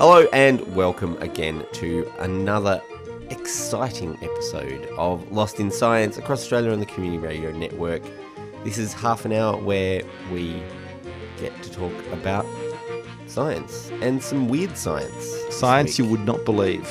Hello 0.00 0.26
and 0.32 0.60
welcome 0.74 1.16
again 1.20 1.64
to 1.72 2.10
another 2.20 2.80
exciting 3.30 4.16
episode 4.22 4.86
of 4.96 5.30
Lost 5.30 5.60
in 5.60 5.70
Science 5.70 6.16
across 6.18 6.40
Australia 6.40 6.72
on 6.72 6.80
the 6.80 6.86
Community 6.86 7.18
Radio 7.18 7.52
Network. 7.52 8.02
This 8.64 8.78
is 8.78 8.92
half 8.92 9.24
an 9.24 9.32
hour 9.32 9.56
where 9.58 10.02
we 10.32 10.62
get 11.38 11.62
to 11.62 11.70
talk 11.70 11.92
about 12.12 12.46
science 13.26 13.90
and 14.00 14.22
some 14.22 14.48
weird 14.48 14.76
science. 14.76 15.36
Science 15.50 15.98
you 15.98 16.04
would 16.06 16.24
not 16.24 16.44
believe. 16.44 16.88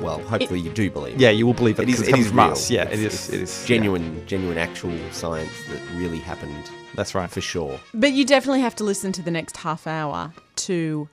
well, 0.00 0.18
hopefully 0.22 0.58
you 0.58 0.70
do 0.72 0.90
believe. 0.90 1.20
Yeah, 1.20 1.30
you 1.30 1.46
will 1.46 1.54
believe 1.54 1.78
it. 1.78 1.84
It 1.84 1.90
is, 1.90 1.98
'cause 2.00 2.08
it 2.08 2.10
comes 2.10 2.24
is 2.24 2.30
from 2.32 2.38
real. 2.40 2.50
us. 2.50 2.68
Yeah, 2.72 2.88
It's- 2.88 3.04
it's 3.04 3.28
It 3.28 3.40
is 3.42 3.64
genuine, 3.66 4.20
genuine, 4.26 4.58
actual 4.58 4.92
science 5.12 5.52
that 5.70 5.78
really 5.96 6.18
happened. 6.18 6.70
That's 6.96 7.14
right. 7.14 7.30
for 7.30 7.40
sure. 7.40 7.78
But 7.94 8.10
you 8.12 8.24
definitely 8.24 8.62
have 8.62 8.74
to 8.76 8.84
listen 8.84 9.12
to 9.12 9.22
the 9.22 9.30
next 9.30 9.58
half 9.58 9.86
hour 9.86 10.32
to 10.56 11.08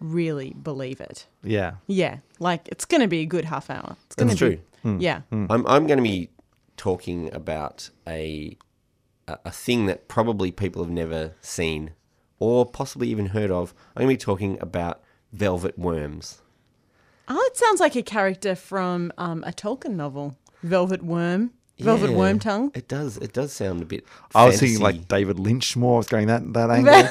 really 0.00 0.50
believe 0.54 1.00
it. 1.00 1.26
Yeah. 1.42 1.74
Yeah, 1.86 2.18
like 2.38 2.66
it's 2.68 2.84
going 2.84 3.02
to 3.02 3.08
be 3.08 3.20
a 3.20 3.26
good 3.26 3.44
half 3.44 3.70
hour. 3.70 3.96
It's 4.06 4.16
going 4.16 4.28
That's 4.28 4.38
to 4.40 4.56
true. 4.82 4.96
be. 4.98 5.04
Yeah. 5.04 5.22
I'm 5.30 5.66
I'm 5.66 5.86
going 5.86 5.98
to 5.98 6.02
be 6.02 6.30
talking 6.76 7.32
about 7.34 7.90
a 8.06 8.56
a 9.28 9.38
a 9.44 9.50
thing 9.50 9.86
that 9.86 10.08
probably 10.08 10.50
people 10.50 10.82
have 10.82 10.92
never 10.92 11.34
seen 11.40 11.92
or 12.38 12.64
possibly 12.66 13.08
even 13.08 13.26
heard 13.26 13.50
of. 13.50 13.74
I'm 13.94 14.00
going 14.02 14.16
to 14.16 14.20
be 14.20 14.24
talking 14.24 14.58
about 14.60 15.02
velvet 15.32 15.78
worms. 15.78 16.40
Oh, 17.28 17.40
it 17.52 17.56
sounds 17.56 17.78
like 17.78 17.94
a 17.94 18.02
character 18.02 18.56
from 18.56 19.12
um, 19.16 19.44
a 19.46 19.52
Tolkien 19.52 19.90
novel, 19.94 20.36
Velvet 20.64 21.02
Worm, 21.04 21.52
Velvet 21.78 22.10
Yeah, 22.10 22.16
Worm 22.16 22.38
Tongue. 22.40 22.72
It 22.74 22.88
does. 22.88 23.18
It 23.18 23.32
does 23.32 23.52
sound 23.52 23.82
a 23.82 23.84
bit. 23.84 24.04
I 24.34 24.46
was 24.46 24.58
thinking 24.58 24.80
like 24.80 25.06
David 25.06 25.38
Lynch 25.38 25.76
more. 25.76 25.94
I 25.94 25.98
was 25.98 26.08
going 26.08 26.26
that 26.26 26.52
that 26.54 26.70
angle. 26.76 27.08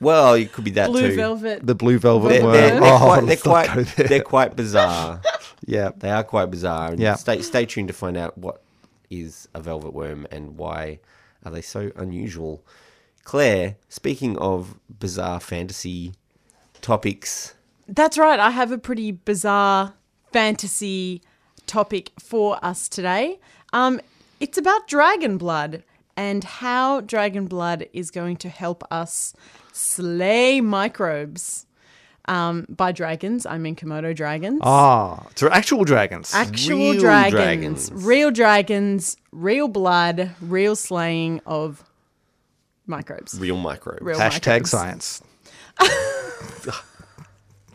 Well, 0.00 0.34
it 0.34 0.52
could 0.52 0.64
be 0.64 0.72
that 0.72 0.88
Blue 0.90 1.10
too. 1.10 1.16
Velvet. 1.16 1.66
the 1.66 1.74
blue 1.74 1.98
velvet 1.98 2.28
They're, 2.28 2.42
worm. 2.42 2.52
they're, 2.52 2.80
they're 2.80 2.94
oh, 2.94 2.98
quite. 2.98 3.16
They're 3.20 3.26
let's 3.26 3.42
quite. 3.42 3.74
go 3.74 3.82
there. 3.84 4.08
They're 4.08 4.22
quite 4.22 4.56
bizarre. 4.56 5.20
yeah. 5.66 5.90
They 5.96 6.10
are 6.10 6.24
quite 6.24 6.46
bizarre. 6.50 6.90
And 6.92 7.00
Yeah. 7.00 7.14
Stay 7.14 7.40
stay 7.42 7.64
tuned 7.66 7.88
to 7.88 7.94
find 7.94 8.16
out 8.16 8.36
what 8.36 8.62
is 9.10 9.48
a 9.54 9.60
velvet 9.60 9.92
worm 9.92 10.26
and 10.30 10.56
why 10.58 10.98
are 11.44 11.52
they 11.52 11.62
so 11.62 11.92
unusual. 11.96 12.64
Claire, 13.22 13.76
speaking 13.88 14.36
of 14.38 14.78
bizarre 14.98 15.40
fantasy 15.40 16.12
topics, 16.80 17.54
That's 17.88 18.18
right. 18.18 18.38
I 18.40 18.50
have 18.50 18.72
a 18.72 18.78
pretty 18.78 19.12
bizarre 19.12 19.94
fantasy 20.32 21.22
topic 21.66 22.10
for 22.18 22.58
us 22.62 22.88
today. 22.88 23.38
Um, 23.72 24.00
it's 24.40 24.58
about 24.58 24.86
dragon 24.88 25.38
blood 25.38 25.82
and 26.16 26.44
how 26.44 27.00
dragon 27.00 27.46
blood 27.46 27.86
is 27.92 28.10
going 28.10 28.36
to 28.38 28.48
help 28.48 28.84
us 28.90 29.34
slay 29.74 30.60
microbes. 30.60 31.66
Um, 32.26 32.64
by 32.70 32.92
dragons, 32.92 33.44
I 33.44 33.58
mean 33.58 33.76
Komodo 33.76 34.16
dragons. 34.16 34.60
Ah, 34.62 35.26
so 35.34 35.50
actual 35.50 35.84
dragons. 35.84 36.32
Actual 36.34 36.78
real 36.92 37.00
dragons, 37.00 37.88
dragons. 37.90 37.92
real 37.92 38.30
dragons, 38.30 39.16
real 39.30 39.68
blood, 39.68 40.30
real 40.40 40.74
slaying 40.74 41.42
of 41.44 41.84
microbes. 42.86 43.38
real 43.38 43.58
microbes. 43.58 44.00
Real 44.00 44.18
hashtag 44.18 44.46
microbes. 44.62 44.70
science. 44.70 45.22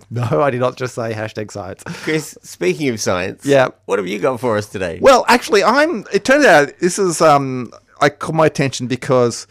no, 0.10 0.42
I 0.42 0.50
did 0.50 0.60
not 0.62 0.78
just 0.78 0.96
say 0.96 1.14
hashtag 1.14 1.52
science. 1.52 1.84
Chris, 1.86 2.36
speaking 2.42 2.90
of 2.90 3.00
science, 3.00 3.46
Yeah. 3.46 3.68
what 3.86 4.00
have 4.00 4.08
you 4.08 4.18
got 4.18 4.40
for 4.40 4.58
us 4.58 4.68
today? 4.68 4.98
Well, 5.00 5.26
actually, 5.28 5.64
I'm. 5.64 6.06
It 6.12 6.26
turns 6.26 6.46
out 6.46 6.72
this 6.80 6.98
is. 6.98 7.22
Um, 7.22 7.72
I 8.02 8.10
caught 8.10 8.34
my 8.34 8.48
attention 8.48 8.88
because 8.88 9.46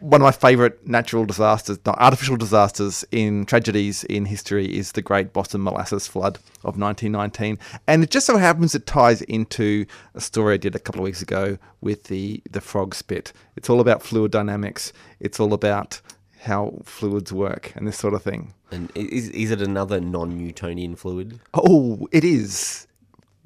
one 0.00 0.20
of 0.20 0.24
my 0.24 0.32
favourite 0.32 0.86
natural 0.86 1.24
disasters, 1.24 1.78
not 1.84 1.98
artificial 1.98 2.36
disasters 2.36 3.04
in 3.10 3.46
tragedies 3.46 4.04
in 4.04 4.24
history, 4.24 4.76
is 4.76 4.92
the 4.92 5.02
Great 5.02 5.32
Boston 5.32 5.62
Molasses 5.62 6.06
Flood 6.06 6.36
of 6.64 6.78
1919, 6.78 7.58
and 7.86 8.02
it 8.02 8.10
just 8.10 8.26
so 8.26 8.36
happens 8.36 8.74
it 8.74 8.86
ties 8.86 9.22
into 9.22 9.86
a 10.14 10.20
story 10.20 10.54
I 10.54 10.56
did 10.56 10.74
a 10.74 10.78
couple 10.78 11.00
of 11.00 11.04
weeks 11.04 11.22
ago 11.22 11.58
with 11.80 12.04
the 12.04 12.42
the 12.50 12.60
frog 12.60 12.94
spit. 12.94 13.32
It's 13.56 13.70
all 13.70 13.80
about 13.80 14.02
fluid 14.02 14.32
dynamics. 14.32 14.92
It's 15.20 15.40
all 15.40 15.52
about 15.52 16.00
how 16.40 16.78
fluids 16.84 17.32
work 17.32 17.72
and 17.74 17.86
this 17.86 17.98
sort 17.98 18.14
of 18.14 18.22
thing. 18.22 18.54
And 18.70 18.90
is, 18.94 19.28
is 19.30 19.50
it 19.50 19.62
another 19.62 20.00
non-Newtonian 20.00 20.96
fluid? 20.96 21.40
Oh, 21.54 22.08
it 22.12 22.24
is 22.24 22.87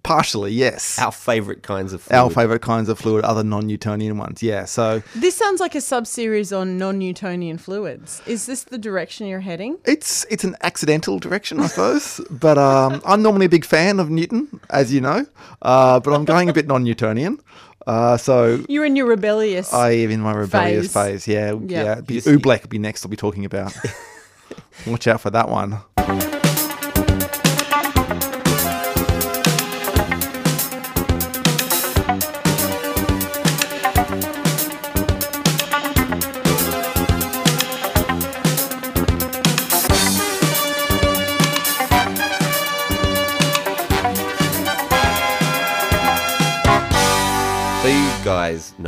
partially 0.03 0.53
yes. 0.53 0.99
Our 0.99 1.13
favourite 1.13 1.63
kinds 1.63 1.93
of 1.93 2.03
fluid. 2.03 2.19
Our 2.21 2.31
favourite 2.31 2.63
kinds 2.63 2.89
of 2.89 2.99
fluid, 2.99 3.25
other 3.25 3.45
non-Newtonian 3.45 4.19
ones. 4.19 4.43
Yeah, 4.43 4.65
so 4.65 5.03
This 5.15 5.35
sounds 5.37 5.61
like 5.61 5.75
a 5.75 5.81
sub 5.81 6.07
series 6.07 6.53
on 6.53 6.79
non 6.79 6.99
Newtonian 6.99 7.59
fluids. 7.59 8.21
Is 8.27 8.47
this 8.47 8.65
the 8.65 8.79
direction 8.79 9.27
you're 9.27 9.41
heading? 9.41 9.79
It's 9.85 10.25
it's 10.31 10.45
an 10.45 10.57
accidental 10.63 11.19
direction, 11.19 11.61
I 11.61 11.67
suppose. 11.69 12.21
but 12.31 12.59
um, 12.59 13.01
I'm 13.05 13.23
normally 13.23 13.47
a 13.47 13.51
big 13.51 13.65
fan 13.65 14.01
of 14.01 14.11
Newton, 14.11 14.61
as 14.71 14.93
you 14.93 15.01
know. 15.01 15.27
Uh, 15.63 16.01
but 16.01 16.13
I'm 16.13 16.25
going 16.25 16.49
a 16.49 16.53
bit 16.53 16.67
non-Newtonian. 16.67 17.41
Uh, 17.87 18.17
so 18.17 18.65
You're 18.69 18.85
in 18.85 18.95
your 18.95 19.07
rebellious. 19.07 19.73
I 19.73 19.91
am 19.91 20.11
in 20.11 20.21
my 20.21 20.33
rebellious 20.35 20.93
Phase. 20.93 21.25
phase. 21.25 21.29
Yeah, 21.29 21.53
Yeah. 21.67 21.85
yeah. 21.85 22.01
Be, 22.01 22.19
Oobleck 22.19 22.63
will 22.63 22.69
be 22.69 22.79
next. 22.79 23.05
I'll 23.05 23.11
be 23.11 23.17
talking 23.17 23.45
about. 23.45 23.75
Watch 24.87 25.07
out 25.07 25.21
for 25.21 25.31
that 25.31 25.49
one. 25.49 25.81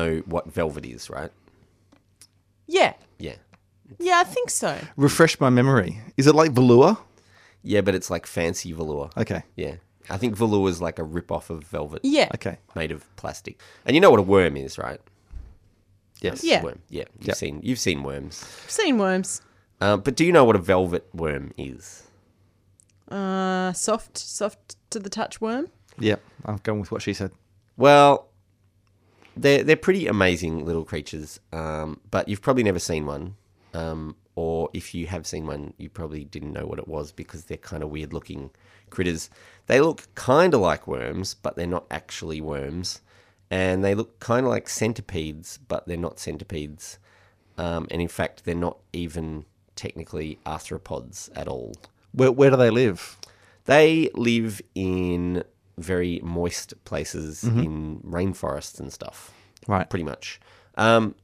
Know 0.05 0.23
what 0.27 0.53
velvet 0.53 0.85
is, 0.85 1.09
right? 1.11 1.31
yeah. 2.67 2.95
Yeah. 3.19 3.37
Yeah, 3.99 4.19
I 4.19 4.25
think 4.25 4.51
so. 4.51 4.79
Refresh 4.97 5.39
my 5.39 5.51
memory. 5.51 6.01
Is 6.17 6.27
it 6.27 6.35
like 6.35 6.53
velour? 6.53 6.97
Yeah, 7.63 7.83
but 7.83 7.95
it's 7.95 8.11
like 8.11 8.27
fancy 8.27 8.73
velour. 8.73 9.11
Okay. 9.17 9.43
Yeah. 9.57 9.77
I 10.11 10.17
think 10.17 10.37
velour 10.37 10.69
is 10.69 10.81
like 10.81 10.99
a 10.99 11.05
rip-off 11.05 11.51
of 11.51 11.65
velvet. 11.65 12.01
Yeah. 12.03 12.29
Okay. 12.35 12.59
Made 12.75 12.91
of 12.93 13.05
plastic. 13.17 13.61
And 13.87 13.95
you 13.95 14.01
know 14.01 14.11
what 14.11 14.19
a 14.21 14.23
worm 14.23 14.57
is, 14.57 14.79
right? 14.79 15.01
Yes. 16.21 16.43
Yeah. 16.43 16.63
Worm. 16.63 16.81
Yeah. 16.89 17.05
You've 17.19 17.29
Yep. 17.29 17.37
seen 17.37 17.61
you've 17.63 17.79
seen 17.79 18.03
worms. 18.03 18.43
I've 18.65 18.71
seen 18.71 18.99
worms. 18.99 19.43
Um, 19.81 20.01
but 20.01 20.17
do 20.17 20.25
you 20.25 20.33
know 20.33 20.45
what 20.45 20.57
a 20.57 20.61
velvet 20.61 21.07
worm 21.15 21.53
is? 21.59 22.05
Uh, 23.11 23.73
soft, 23.75 24.17
soft 24.19 24.77
to 24.91 24.99
the 24.99 25.11
touch 25.11 25.41
worm. 25.41 25.69
Yeah. 25.99 26.17
I'm 26.47 26.57
going 26.63 26.81
with 26.81 26.91
what 26.91 27.03
she 27.03 27.13
said. 27.13 27.31
Well, 27.77 28.29
they're 29.45 29.63
they're 29.63 29.77
pretty 29.77 30.07
amazing 30.07 30.65
little 30.65 30.85
creatures. 30.85 31.39
Um, 31.53 32.01
but 32.11 32.29
you've 32.29 32.43
probably 32.43 32.63
never 32.63 32.79
seen 32.79 33.05
one. 33.05 33.37
Um, 33.75 34.17
or 34.37 34.71
if 34.73 34.95
you 34.95 35.07
have 35.07 35.27
seen 35.27 35.47
one, 35.47 35.75
you 35.77 35.89
probably 35.89 36.25
didn't 36.25 36.53
know 36.53 36.67
what 36.67 36.79
it 36.79 36.89
was 36.89 37.13
because 37.13 37.45
they're 37.45 37.59
kind 37.59 37.83
of 37.83 37.91
weird 37.91 38.13
looking 38.13 38.51
critters. 38.91 39.31
They 39.67 39.81
look 39.81 40.13
kind 40.15 40.55
of 40.55 40.61
like 40.61 40.87
worms, 40.87 41.35
but 41.35 41.57
they're 41.57 41.67
not 41.67 41.85
actually 41.91 42.41
worms. 42.41 43.03
And 43.51 43.85
they 43.85 43.95
look 43.95 44.19
kind 44.19 44.47
of 44.47 44.51
like 44.51 44.69
centipedes, 44.69 45.59
but 45.69 45.87
they're 45.87 45.97
not 45.97 46.19
centipedes. 46.19 46.99
Um, 47.59 47.87
and 47.91 48.01
in 48.01 48.09
fact, 48.09 48.45
they're 48.45 48.55
not 48.55 48.79
even 48.93 49.45
technically 49.77 50.39
arthropods 50.47 51.29
at 51.37 51.47
all. 51.49 51.77
Where 52.13 52.33
where 52.33 52.51
do 52.51 52.57
they 52.57 52.71
live? 52.71 53.19
They 53.67 54.11
live 54.15 54.63
in 54.75 55.45
very 55.77 56.21
moist 56.23 56.73
places 56.85 57.45
in 57.45 58.01
rainforests 58.01 58.79
and 58.81 58.93
stuff, 58.93 59.33
Right. 59.69 59.89
pretty 59.89 60.05
much. 60.05 60.41
Um, 60.77 61.15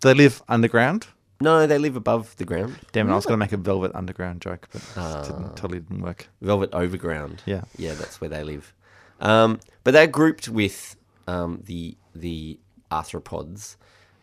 Do 0.00 0.08
they 0.08 0.14
live 0.14 0.42
underground? 0.48 1.06
no, 1.40 1.66
they 1.68 1.78
live 1.78 1.94
above 1.96 2.34
the 2.36 2.44
ground, 2.44 2.76
Damn 2.92 3.08
it! 3.08 3.12
I 3.12 3.14
was 3.14 3.24
going 3.26 3.38
to 3.38 3.44
make 3.44 3.52
a 3.52 3.56
velvet 3.56 3.92
underground 3.94 4.40
joke, 4.40 4.68
but 4.72 4.82
it 4.82 5.24
didn't, 5.28 5.56
totally 5.56 5.78
didn't 5.80 6.02
work. 6.02 6.28
velvet 6.42 6.70
overground. 6.72 7.42
Yeah. 7.46 7.62
yeah, 7.76 7.94
that's 7.94 8.20
where 8.20 8.28
they 8.30 8.42
live. 8.42 8.74
Um, 9.20 9.60
but 9.84 9.92
they're 9.92 10.06
grouped 10.08 10.48
with 10.48 10.96
um, 11.28 11.62
the 11.64 11.96
the 12.14 12.58
arthropods 12.90 13.76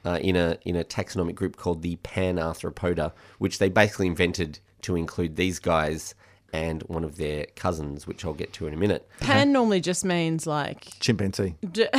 uh, 0.06 0.20
in 0.22 0.36
a 0.36 0.58
in 0.66 0.76
a 0.76 0.84
taxonomic 0.84 1.36
group 1.36 1.56
called 1.56 1.82
the 1.84 1.96
Panarthropoda, 1.98 3.12
which 3.40 3.60
they 3.60 3.70
basically 3.70 4.08
invented 4.08 4.60
to 4.82 4.96
include 4.96 5.36
these 5.36 5.60
guys 5.60 6.16
and 6.54 6.82
one 6.84 7.04
of 7.04 7.18
their 7.18 7.46
cousins, 7.56 8.08
which 8.08 8.24
I'll 8.26 8.34
get 8.34 8.54
to 8.54 8.68
in 8.68 8.74
a 8.74 8.78
minute. 8.78 9.08
Pan 9.20 9.52
normally 9.52 9.82
just 9.82 10.04
means 10.06 10.46
like 10.48 10.86
Chimpanzee. 11.00 11.56
j- 11.72 11.90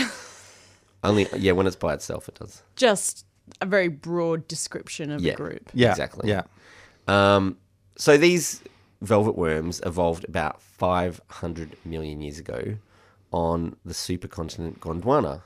Only 1.09 1.27
yeah, 1.37 1.53
when 1.53 1.67
it's 1.67 1.77
by 1.77 1.95
itself, 1.95 2.29
it 2.29 2.37
does. 2.37 2.63
just 2.77 3.25
a 3.61 3.67
very 3.67 3.89
broad 3.89 4.47
description 4.49 5.11
of 5.11 5.21
Yeah. 5.21 5.33
a 5.35 5.37
group. 5.37 5.71
Yeah. 5.73 5.91
Exactly. 5.91 6.29
Yeah. 6.29 6.43
Um, 7.07 7.57
so 7.97 8.17
these 8.19 8.63
velvet 9.03 9.37
worms 9.37 9.81
evolved 9.87 10.25
about 10.25 10.61
500 10.61 11.77
million 11.85 12.21
years 12.21 12.39
ago 12.39 12.77
on 13.33 13.77
the 13.85 13.95
supercontinent 13.95 14.79
Gondwana. 14.81 15.43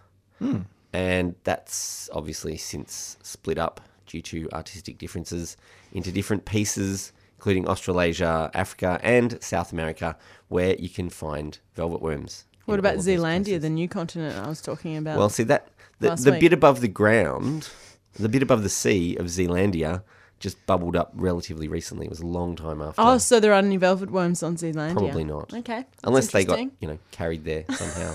And 0.93 1.35
that's 1.45 2.09
obviously 2.13 2.57
since 2.57 3.17
split 3.23 3.59
up 3.59 3.81
due 4.07 4.23
to 4.23 4.49
artistic 4.53 4.99
differences 4.99 5.57
into 5.93 6.11
different 6.11 6.45
pieces 6.45 7.13
including 7.37 7.67
Australasia, 7.67 8.51
Africa, 8.53 9.01
and 9.03 9.43
South 9.43 9.73
America, 9.73 10.15
where 10.49 10.75
you 10.77 10.91
can 10.91 11.09
find 11.09 11.59
velvet 11.75 12.03
worms. 12.03 12.45
What 12.71 12.79
about 12.79 12.95
all 12.95 12.99
of 13.01 13.05
those 13.05 13.17
Zealandia, 13.21 13.61
the 13.61 13.71
new 13.71 13.89
continent 13.89 14.37
I 14.39 14.49
was 14.49 14.61
talking 14.63 14.97
about? 14.97 15.19
Well, 15.19 15.29
see 15.29 15.43
that 15.45 15.69
the, 15.99 16.09
last 16.09 16.25
the 16.25 16.33
week. 16.33 16.41
bit 16.41 16.53
above 16.53 16.81
the 16.81 16.89
ground, 16.89 17.69
the 18.15 18.29
bit 18.29 18.43
above 18.43 18.63
the 18.63 18.69
sea 18.69 19.17
of 19.17 19.27
Zealandia, 19.27 20.03
just 20.39 20.65
bubbled 20.67 20.97
up 20.97 21.13
relatively 21.15 21.69
recently. 21.69 22.07
It 22.07 22.11
was 22.11 22.21
a 22.21 22.27
long 22.27 22.57
time 22.57 22.81
after. 22.81 23.01
oh, 23.03 23.19
so 23.19 23.41
there 23.41 23.53
aren't 23.53 23.67
any 23.67 23.77
velvet 23.77 24.11
worms 24.11 24.43
on 24.43 24.57
Zealandia? 24.57 24.93
Probably 24.95 25.25
not. 25.25 25.53
Okay. 25.53 25.81
that's 25.83 26.05
Unless 26.05 26.29
they 26.33 26.45
got 26.45 26.59
interesting. 26.59 26.77
you 26.81 26.89
know 26.89 26.99
carried 27.11 27.45
there 27.45 27.65
somehow 27.71 28.15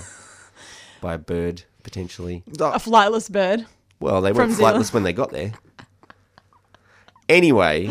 by 1.00 1.14
a 1.14 1.18
bird 1.18 1.62
potentially. 1.82 2.42
a 2.48 2.52
flightless 2.80 3.30
bird. 3.30 3.66
Well, 4.00 4.20
they 4.20 4.30
From 4.30 4.38
weren't 4.38 4.52
Zealand. 4.54 4.76
flightless 4.76 4.92
when 4.92 5.04
they 5.04 5.12
got 5.12 5.30
there. 5.30 5.52
Anyway, 7.28 7.88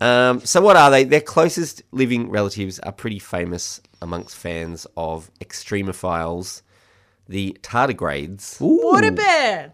um, 0.00 0.40
so 0.40 0.60
what 0.60 0.76
are 0.76 0.90
they? 0.90 1.04
Their 1.04 1.20
closest 1.20 1.82
living 1.92 2.28
relatives 2.30 2.78
are 2.80 2.92
pretty 2.92 3.18
famous 3.18 3.80
amongst 4.02 4.36
fans 4.36 4.86
of 4.96 5.30
extremophiles. 5.40 6.62
The 7.28 7.56
tardigrades, 7.62 8.60
Water 8.60 9.10
bear. 9.12 9.72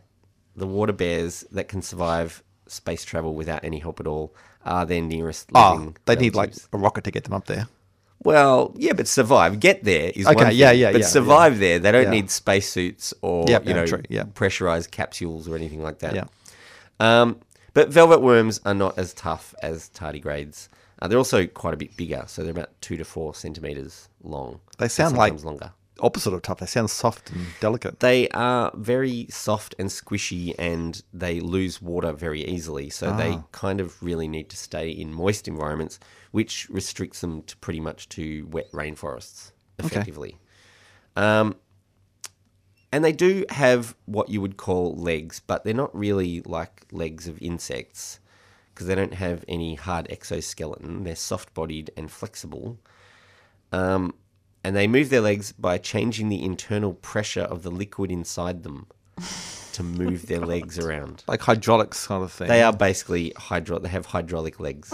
the 0.55 0.67
water 0.67 0.93
bears 0.93 1.45
that 1.51 1.67
can 1.69 1.83
survive 1.83 2.43
space 2.67 3.05
travel 3.05 3.35
without 3.35 3.65
any 3.65 3.79
help 3.79 3.99
at 4.01 4.07
all, 4.07 4.35
are 4.65 4.85
their 4.85 5.01
nearest 5.01 5.51
living. 5.53 5.95
Oh, 5.97 6.01
they 6.05 6.17
need 6.17 6.35
like 6.35 6.51
relatives. 6.51 6.69
a 6.73 6.79
rocket 6.79 7.05
to 7.05 7.11
get 7.11 7.25
them 7.25 7.33
up 7.33 7.47
there. 7.47 7.67
Well, 8.23 8.75
yeah, 8.77 8.93
but 8.93 9.09
survive. 9.09 9.61
Get 9.61 9.85
there 9.85 10.13
is 10.15 10.27
Okay, 10.27 10.35
one 10.45 10.55
yeah, 10.57 10.71
thing, 10.71 10.81
yeah, 10.81 10.93
But 10.93 11.01
yeah, 11.03 11.07
survive 11.07 11.59
there. 11.61 11.79
They 11.79 11.93
don't 11.93 12.05
Yeah. 12.05 12.11
need 12.11 12.31
spacesuits 12.31 13.15
or 13.23 13.47
Yep, 13.49 13.63
you 13.65 13.69
yeah, 13.71 13.77
know 13.77 13.87
true, 13.87 14.03
yeah. 14.11 14.25
pressurized 14.35 14.91
capsules 14.91 15.49
or 15.49 15.55
anything 15.57 15.83
like 15.83 16.01
that. 16.01 16.15
Yeah. 16.15 16.25
Um, 17.01 17.39
but 17.75 17.89
velvet 17.91 18.21
worms 18.21 18.61
are 18.67 18.75
not 18.75 18.99
as 18.99 19.15
tough 19.15 19.55
as 19.63 19.89
tardigrades. 19.95 20.69
Uh, 21.01 21.07
they're 21.09 21.19
also 21.19 21.47
quite 21.47 21.75
a 21.75 21.77
bit 21.77 21.97
bigger, 21.97 22.25
so 22.27 22.43
they're 22.43 22.51
about 22.51 22.71
two 22.81 22.97
to 22.97 23.05
four 23.05 23.35
centimeters 23.35 24.09
long. 24.23 24.61
They 24.79 24.89
sound 24.89 25.17
like- 25.17 25.43
longer. 25.45 25.73
Opposite 26.01 26.33
of 26.33 26.43
tough. 26.43 26.61
They 26.61 26.67
sound 26.67 26.91
soft 26.91 27.33
and 27.33 27.45
delicate. 27.61 27.99
They 27.99 28.29
are 28.29 28.71
very 28.77 29.27
soft 29.31 29.75
and 29.81 29.89
squishy, 29.89 30.55
and 30.57 31.03
they 31.13 31.41
lose 31.41 31.83
water 31.83 32.13
very 32.13 32.45
easily. 32.45 32.89
So 32.89 33.17
they 33.17 33.33
Ah. 33.33 33.43
kind 33.51 33.81
of 33.81 34.01
really 34.01 34.29
need 34.29 34.49
to 34.51 34.57
stay 34.57 34.91
in 34.91 35.13
moist 35.13 35.49
environments, 35.49 35.99
which 36.31 36.69
restricts 36.71 37.21
them 37.21 37.43
to 37.43 37.57
pretty 37.57 37.81
much 37.81 38.09
to 38.11 38.47
wet 38.49 38.71
rainforests 38.71 39.51
effectively. 39.81 40.39
Um, 41.17 41.57
and 42.93 43.05
they 43.05 43.11
do 43.13 43.45
have 43.51 43.97
what 44.07 44.29
you 44.29 44.41
would 44.41 44.57
call 44.57 44.95
legs, 44.95 45.41
but 45.45 45.65
they're 45.65 45.75
not 45.75 45.93
really 45.97 46.43
like 46.43 46.87
legs 46.93 47.27
of 47.27 47.43
insects 47.43 48.21
because 48.79 48.87
they 48.87 48.95
don't 48.95 49.15
have 49.15 49.45
any 49.49 49.75
hard 49.75 50.07
exoskeleton. 50.09 51.03
They're 51.03 51.17
soft 51.17 51.53
bodied 51.53 51.91
and 51.97 52.09
flexible. 52.09 52.79
Um, 53.73 54.15
and 54.63 54.77
they 54.77 54.87
move 54.87 55.11
their 55.11 55.21
legs 55.21 55.51
by 55.51 55.79
changing 55.79 56.29
the 56.29 56.45
internal 56.45 56.95
pressure 56.95 57.41
of 57.41 57.65
the 57.65 57.73
liquid 57.73 58.13
inside 58.13 58.63
them 58.63 58.87
to 59.73 59.83
move 59.83 60.27
their 60.27 60.39
legs 60.39 60.79
around. 60.79 61.25
Like 61.27 61.43
hydraulics 61.43 62.07
kind 62.07 62.23
of 62.23 62.31
thing. 62.31 62.47
They 62.47 62.63
are 62.63 62.73
basically 62.73 63.33
hydro. 63.37 63.81
They 63.81 63.89
have 63.89 64.07
hydraulic 64.07 64.61
legs, 64.61 64.93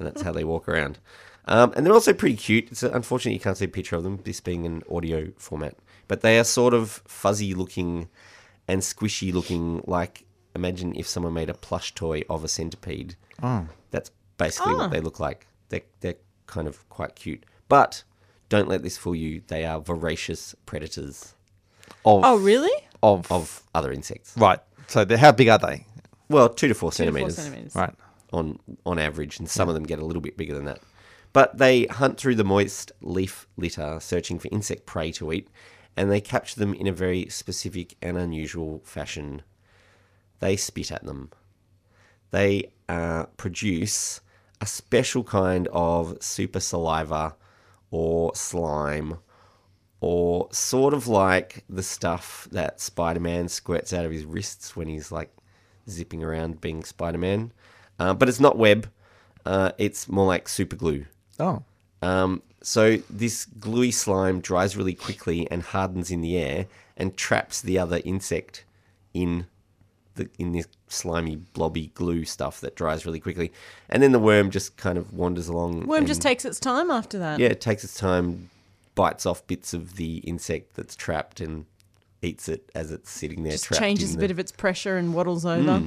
and 0.00 0.08
that's 0.08 0.22
how 0.22 0.32
they 0.32 0.42
walk 0.42 0.68
around. 0.68 0.98
Um, 1.44 1.72
and 1.76 1.86
they're 1.86 1.94
also 1.94 2.14
pretty 2.14 2.36
cute. 2.36 2.72
It's 2.72 2.82
unfortunately 2.82 3.34
you 3.34 3.40
can't 3.40 3.56
see 3.56 3.66
a 3.66 3.68
picture 3.68 3.94
of 3.94 4.02
them, 4.02 4.18
this 4.24 4.40
being 4.40 4.66
an 4.66 4.82
audio 4.90 5.30
format. 5.38 5.76
But 6.08 6.22
they 6.22 6.36
are 6.36 6.44
sort 6.44 6.74
of 6.74 7.00
fuzzy 7.06 7.54
looking 7.54 8.08
and 8.66 8.82
squishy 8.82 9.32
looking. 9.32 9.84
Like 9.86 10.23
imagine 10.54 10.94
if 10.96 11.06
someone 11.06 11.32
made 11.34 11.50
a 11.50 11.54
plush 11.54 11.94
toy 11.94 12.22
of 12.30 12.44
a 12.44 12.48
centipede. 12.48 13.16
Oh. 13.42 13.66
That's 13.90 14.10
basically 14.38 14.74
Ah. 14.74 14.78
what 14.78 14.90
they 14.90 15.00
look 15.00 15.20
like. 15.20 15.46
They're 15.68 15.82
they're 16.00 16.16
kind 16.46 16.66
of 16.68 16.88
quite 16.88 17.14
cute. 17.16 17.44
But 17.68 18.04
don't 18.48 18.68
let 18.68 18.82
this 18.82 18.96
fool 18.98 19.14
you. 19.14 19.42
They 19.48 19.64
are 19.64 19.80
voracious 19.80 20.54
predators 20.66 21.34
Of, 22.04 22.22
Oh, 22.24 22.36
really? 22.38 22.72
of, 23.02 23.30
of 23.32 23.62
other 23.74 23.92
insects. 23.92 24.34
right. 24.36 24.60
So 24.86 25.04
how 25.16 25.32
big 25.32 25.48
are 25.48 25.58
they? 25.58 25.86
Well, 26.28 26.48
two 26.48 26.68
to 26.68 26.74
four 26.74 26.90
Two 26.92 27.04
to 27.06 27.10
four 27.10 27.14
centimeters. 27.30 27.36
centimeters. 27.36 27.74
Right. 27.74 27.94
on 28.32 28.58
on 28.84 28.98
average, 28.98 29.38
and 29.38 29.48
some 29.48 29.68
of 29.68 29.74
them 29.74 29.84
get 29.84 29.98
a 29.98 30.04
little 30.04 30.22
bit 30.22 30.36
bigger 30.36 30.54
than 30.54 30.64
that. 30.66 30.80
But 31.32 31.58
they 31.58 31.84
hunt 31.86 32.18
through 32.18 32.34
the 32.36 32.44
moist 32.44 32.92
leaf 33.00 33.46
litter, 33.56 33.98
searching 34.00 34.38
for 34.38 34.48
insect 34.52 34.86
prey 34.86 35.10
to 35.12 35.32
eat, 35.32 35.48
and 35.96 36.10
they 36.10 36.20
capture 36.20 36.58
them 36.60 36.74
in 36.74 36.86
a 36.86 36.92
very 36.92 37.28
specific 37.28 37.96
and 38.02 38.16
unusual 38.18 38.80
fashion. 38.84 39.42
They 40.40 40.56
spit 40.56 40.92
at 40.92 41.04
them. 41.04 41.30
They 42.30 42.72
uh, 42.88 43.26
produce 43.36 44.20
a 44.60 44.66
special 44.66 45.24
kind 45.24 45.68
of 45.72 46.22
super 46.22 46.60
saliva 46.60 47.36
or 47.90 48.34
slime 48.34 49.18
or 50.00 50.48
sort 50.50 50.92
of 50.92 51.08
like 51.08 51.64
the 51.68 51.82
stuff 51.82 52.48
that 52.52 52.80
Spider 52.80 53.20
Man 53.20 53.48
squirts 53.48 53.92
out 53.92 54.04
of 54.04 54.12
his 54.12 54.24
wrists 54.24 54.76
when 54.76 54.88
he's 54.88 55.10
like 55.10 55.34
zipping 55.88 56.22
around 56.22 56.60
being 56.60 56.84
Spider 56.84 57.18
Man. 57.18 57.52
Uh, 57.98 58.12
but 58.12 58.28
it's 58.28 58.40
not 58.40 58.58
web, 58.58 58.90
uh, 59.46 59.72
it's 59.78 60.08
more 60.08 60.26
like 60.26 60.48
super 60.48 60.76
glue. 60.76 61.06
Oh. 61.38 61.62
Um, 62.02 62.42
so 62.62 62.98
this 63.08 63.44
gluey 63.44 63.90
slime 63.90 64.40
dries 64.40 64.76
really 64.76 64.94
quickly 64.94 65.50
and 65.50 65.62
hardens 65.62 66.10
in 66.10 66.20
the 66.20 66.36
air 66.36 66.66
and 66.96 67.16
traps 67.16 67.60
the 67.60 67.78
other 67.78 68.00
insect 68.04 68.64
in 69.12 69.46
the 70.14 70.28
in 70.38 70.52
this 70.52 70.66
slimy 70.88 71.36
blobby 71.36 71.88
glue 71.94 72.24
stuff 72.24 72.60
that 72.60 72.76
dries 72.76 73.04
really 73.06 73.20
quickly, 73.20 73.52
and 73.88 74.02
then 74.02 74.12
the 74.12 74.18
worm 74.18 74.50
just 74.50 74.76
kind 74.76 74.98
of 74.98 75.12
wanders 75.12 75.48
along. 75.48 75.86
Worm 75.86 76.06
just 76.06 76.22
takes 76.22 76.44
its 76.44 76.60
time 76.60 76.90
after 76.90 77.18
that. 77.18 77.38
yeah, 77.38 77.48
it 77.48 77.60
takes 77.60 77.84
its 77.84 77.94
time, 77.94 78.50
bites 78.94 79.26
off 79.26 79.46
bits 79.46 79.74
of 79.74 79.96
the 79.96 80.18
insect 80.18 80.74
that's 80.74 80.96
trapped 80.96 81.40
and 81.40 81.66
eats 82.22 82.48
it 82.48 82.70
as 82.74 82.90
it's 82.90 83.10
sitting 83.10 83.42
there. 83.42 83.52
Just 83.52 83.64
trapped 83.66 83.80
changes 83.80 84.14
a 84.14 84.18
bit 84.18 84.30
of 84.30 84.38
its 84.38 84.52
pressure 84.52 84.96
and 84.96 85.14
waddles 85.14 85.44
over. 85.44 85.82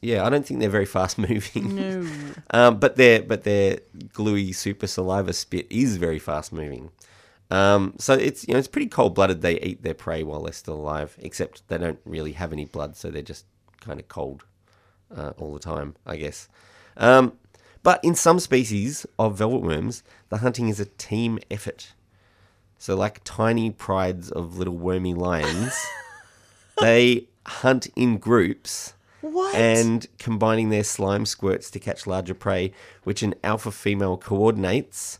Yeah, 0.00 0.24
I 0.24 0.30
don't 0.30 0.46
think 0.46 0.60
they're 0.60 0.70
very 0.70 0.86
fast 0.86 1.18
moving. 1.28 1.74
No. 1.74 2.08
Um, 2.50 2.78
but 2.78 2.96
their 2.96 3.22
but 3.22 3.42
their 3.42 3.80
gluey 4.12 4.52
super 4.52 4.86
saliva 4.86 5.32
spit 5.32 5.66
is 5.70 5.96
very 5.96 6.18
fast 6.20 6.52
moving. 6.52 6.90
Um, 7.50 7.94
so 7.98 8.12
it's 8.14 8.46
you 8.46 8.52
know 8.54 8.58
it's 8.58 8.68
pretty 8.68 8.88
cold 8.88 9.14
blooded. 9.14 9.40
They 9.40 9.58
eat 9.60 9.82
their 9.82 9.94
prey 9.94 10.22
while 10.22 10.42
they're 10.42 10.52
still 10.52 10.74
alive, 10.74 11.16
except 11.18 11.66
they 11.68 11.78
don't 11.78 12.00
really 12.04 12.32
have 12.32 12.52
any 12.52 12.66
blood, 12.66 12.96
so 12.96 13.10
they're 13.10 13.22
just 13.22 13.46
kind 13.80 13.98
of 13.98 14.08
cold 14.08 14.44
uh, 15.14 15.32
all 15.38 15.52
the 15.54 15.58
time, 15.58 15.94
I 16.06 16.16
guess. 16.16 16.48
Um, 16.96 17.34
but 17.82 18.00
in 18.04 18.14
some 18.14 18.38
species 18.40 19.06
of 19.18 19.38
velvet 19.38 19.62
worms, 19.62 20.02
the 20.28 20.38
hunting 20.38 20.68
is 20.68 20.80
a 20.80 20.84
team 20.84 21.38
effort. 21.50 21.92
So 22.76 22.94
like 22.94 23.22
tiny 23.24 23.70
prides 23.70 24.30
of 24.30 24.58
little 24.58 24.76
wormy 24.76 25.14
lions, 25.14 25.74
they 26.80 27.28
hunt 27.46 27.88
in 27.96 28.18
groups 28.18 28.94
What? 29.20 29.54
and 29.54 30.06
combining 30.18 30.70
their 30.70 30.84
slime 30.84 31.24
squirts 31.24 31.70
to 31.70 31.80
catch 31.80 32.06
larger 32.06 32.34
prey, 32.34 32.72
which 33.04 33.22
an 33.22 33.34
alpha 33.42 33.72
female 33.72 34.16
coordinates 34.16 35.18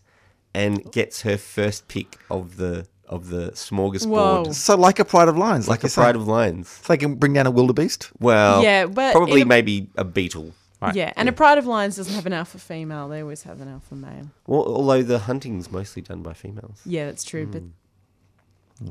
and 0.59 0.91
gets 0.93 1.23
her 1.23 1.37
first 1.37 1.88
pick 1.88 2.19
of 2.31 2.57
the 2.57 2.87
of 3.09 3.31
the 3.31 3.53
smorgasbord, 3.53 4.07
Whoa. 4.47 4.53
So 4.53 4.77
like 4.77 4.99
a 4.99 5.05
pride 5.05 5.29
of 5.29 5.37
lions, 5.38 5.67
like, 5.67 5.79
like 5.79 5.85
a 5.85 5.87
you 5.87 5.91
say. 5.91 6.03
pride 6.03 6.17
of 6.17 6.29
lions. 6.29 6.69
So 6.69 6.93
they 6.93 6.99
can 6.99 7.15
bring 7.15 7.33
down 7.33 7.47
a 7.47 7.50
wildebeest. 7.50 8.11
Well, 8.21 8.62
Yeah, 8.62 8.85
but 8.85 9.12
probably 9.12 9.41
in 9.41 9.47
a- 9.47 9.55
maybe 9.57 9.88
a 9.97 10.05
beetle. 10.05 10.53
Right. 10.83 10.95
Yeah, 10.95 11.12
and 11.17 11.29
a 11.29 11.33
pride 11.33 11.59
of 11.59 11.67
lions 11.67 11.97
doesn't 11.97 12.15
have 12.15 12.27
an 12.27 12.33
alpha 12.35 12.59
female. 12.59 13.09
They 13.09 13.21
always 13.23 13.43
have 13.45 13.61
an 13.61 13.69
alpha 13.69 13.95
male. 13.97 14.27
Well, 14.47 14.65
although 14.65 15.03
the 15.03 15.21
hunting's 15.21 15.73
mostly 15.73 16.03
done 16.03 16.23
by 16.23 16.35
females. 16.35 16.81
Yeah, 16.85 17.07
that's 17.07 17.25
true, 17.25 17.47
but 17.47 17.62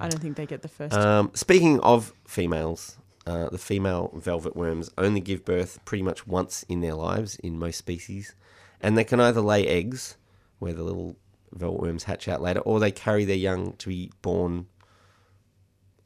I 0.01 0.09
don't 0.09 0.19
think 0.19 0.35
they 0.35 0.45
get 0.45 0.63
the 0.63 0.67
first. 0.67 0.93
Um, 0.95 1.31
speaking 1.33 1.79
of 1.81 2.11
females, 2.27 2.97
uh, 3.25 3.49
the 3.49 3.57
female 3.57 4.11
velvet 4.15 4.55
worms 4.55 4.89
only 4.97 5.21
give 5.21 5.45
birth 5.45 5.79
pretty 5.85 6.01
much 6.03 6.27
once 6.27 6.63
in 6.67 6.81
their 6.81 6.93
lives 6.95 7.37
in 7.37 7.57
most 7.57 7.77
species, 7.77 8.35
and 8.81 8.97
they 8.97 9.03
can 9.05 9.19
either 9.21 9.41
lay 9.41 9.65
eggs, 9.67 10.17
where 10.59 10.73
the 10.73 10.83
little 10.83 11.15
velvet 11.53 11.81
worms 11.81 12.03
hatch 12.03 12.27
out 12.27 12.41
later, 12.41 12.59
or 12.61 12.79
they 12.79 12.91
carry 12.91 13.25
their 13.25 13.35
young 13.35 13.73
to 13.77 13.89
be 13.89 14.11
born 14.21 14.67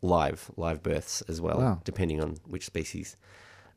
live, 0.01 0.49
live 0.57 0.81
births 0.81 1.21
as 1.27 1.39
well, 1.39 1.59
Wow. 1.59 1.81
depending 1.83 2.21
on 2.21 2.37
which 2.47 2.65
species. 2.65 3.15